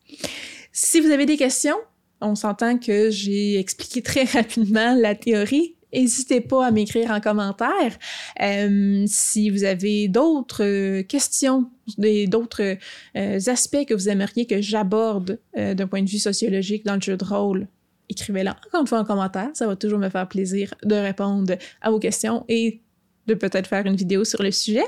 Si 0.72 1.00
vous 1.00 1.12
avez 1.12 1.26
des 1.26 1.38
questions, 1.38 1.78
on 2.22 2.36
s'entend 2.36 2.78
que 2.78 3.12
j'ai 3.12 3.60
expliqué 3.60 4.02
très 4.02 4.24
rapidement 4.24 4.96
la 4.96 5.16
théorie. 5.16 5.76
N'hésitez 5.94 6.42
pas 6.42 6.66
à 6.66 6.72
m'écrire 6.72 7.12
en 7.12 7.20
commentaire. 7.20 7.98
Euh, 8.42 9.04
si 9.06 9.52
vous 9.52 9.64
avez 9.64 10.08
d'autres 10.08 11.02
questions, 11.04 11.70
d'autres 12.00 12.78
euh, 13.16 13.40
aspects 13.46 13.86
que 13.86 13.94
vous 13.94 14.10
aimeriez 14.10 14.48
que 14.48 14.60
j'aborde 14.60 15.40
euh, 15.56 15.76
d'un 15.76 15.86
point 15.86 16.02
de 16.02 16.10
vue 16.10 16.18
sociologique 16.18 16.84
dans 16.84 16.96
le 16.96 17.02
jeu 17.02 17.16
de 17.16 17.24
rôle, 17.24 17.68
écrivez-la 18.10 18.56
encore 18.66 18.82
une 18.82 18.88
fois 18.88 19.00
en 19.00 19.06
commentaire. 19.06 19.50
Ça 19.54 19.68
va 19.68 19.76
toujours 19.76 20.00
me 20.00 20.10
faire 20.10 20.28
plaisir 20.28 20.74
de 20.84 20.96
répondre 20.96 21.54
à 21.82 21.92
vos 21.92 22.00
questions 22.00 22.44
et 22.48 22.82
de 23.28 23.36
peut-être 23.36 23.68
faire 23.68 23.86
une 23.86 23.96
vidéo 23.96 24.24
sur 24.24 24.42
le 24.42 24.52
sujet. 24.52 24.84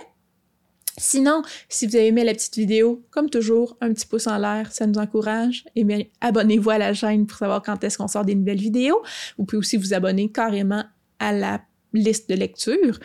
Sinon, 0.97 1.41
si 1.67 1.87
vous 1.87 1.95
avez 1.95 2.07
aimé 2.07 2.23
la 2.23 2.33
petite 2.33 2.55
vidéo, 2.55 3.03
comme 3.11 3.29
toujours, 3.29 3.77
un 3.81 3.93
petit 3.93 4.05
pouce 4.05 4.27
en 4.27 4.37
l'air, 4.37 4.71
ça 4.71 4.87
nous 4.87 4.97
encourage. 4.97 5.65
Et 5.75 5.83
bien, 5.83 6.01
abonnez-vous 6.21 6.69
à 6.69 6.77
la 6.77 6.93
chaîne 6.93 7.27
pour 7.27 7.37
savoir 7.37 7.61
quand 7.61 7.83
est-ce 7.83 7.97
qu'on 7.97 8.07
sort 8.07 8.23
des 8.23 8.35
nouvelles 8.35 8.59
vidéos. 8.59 9.01
Vous 9.37 9.43
pouvez 9.43 9.59
aussi 9.59 9.75
vous 9.75 9.93
abonner 9.93 10.31
carrément 10.31 10.85
à 11.19 11.33
la 11.33 11.61
liste 11.93 12.29
de 12.29 12.35
lecture. 12.35 12.99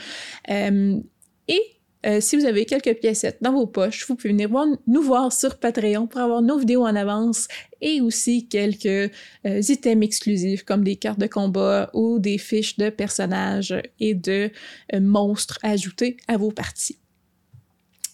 Euh, 0.51 1.01
et 1.49 1.61
euh, 2.07 2.21
si 2.21 2.37
vous 2.37 2.45
avez 2.45 2.65
quelques 2.65 2.95
piécettes 3.01 3.39
dans 3.41 3.53
vos 3.53 3.67
poches, 3.67 4.07
vous 4.07 4.15
pouvez 4.15 4.33
venir 4.33 4.49
nous 4.87 5.03
voir 5.03 5.33
sur 5.33 5.59
Patreon 5.59 6.07
pour 6.07 6.21
avoir 6.21 6.43
nos 6.43 6.59
vidéos 6.59 6.83
en 6.83 6.95
avance 6.95 7.49
et 7.81 8.01
aussi 8.01 8.47
quelques 8.47 8.87
euh, 8.87 9.61
items 9.69 10.05
exclusifs 10.05 10.63
comme 10.63 10.85
des 10.85 10.97
cartes 10.97 11.19
de 11.19 11.27
combat 11.27 11.91
ou 11.93 12.21
des 12.21 12.39
fiches 12.39 12.79
de 12.79 12.89
personnages 12.89 13.75
et 13.99 14.15
de 14.15 14.51
monstres 14.95 15.59
ajoutés 15.63 16.17
à 16.29 16.37
vos 16.37 16.53
parties. 16.53 17.00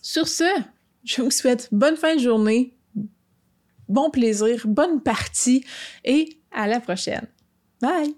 Sur 0.09 0.29
ce, 0.29 0.45
Je 1.03 1.21
vous 1.21 1.33
souhaite 1.33 1.69
bonne 1.73 1.97
fin 1.97 2.14
de 2.14 2.21
journée, 2.21 2.77
bon 3.88 4.09
plaisir, 4.09 4.62
bonne 4.64 5.03
partie 5.03 5.64
et 6.05 6.38
à 6.53 6.69
la 6.69 6.79
prochaine. 6.79 7.27
Bye! 7.81 8.14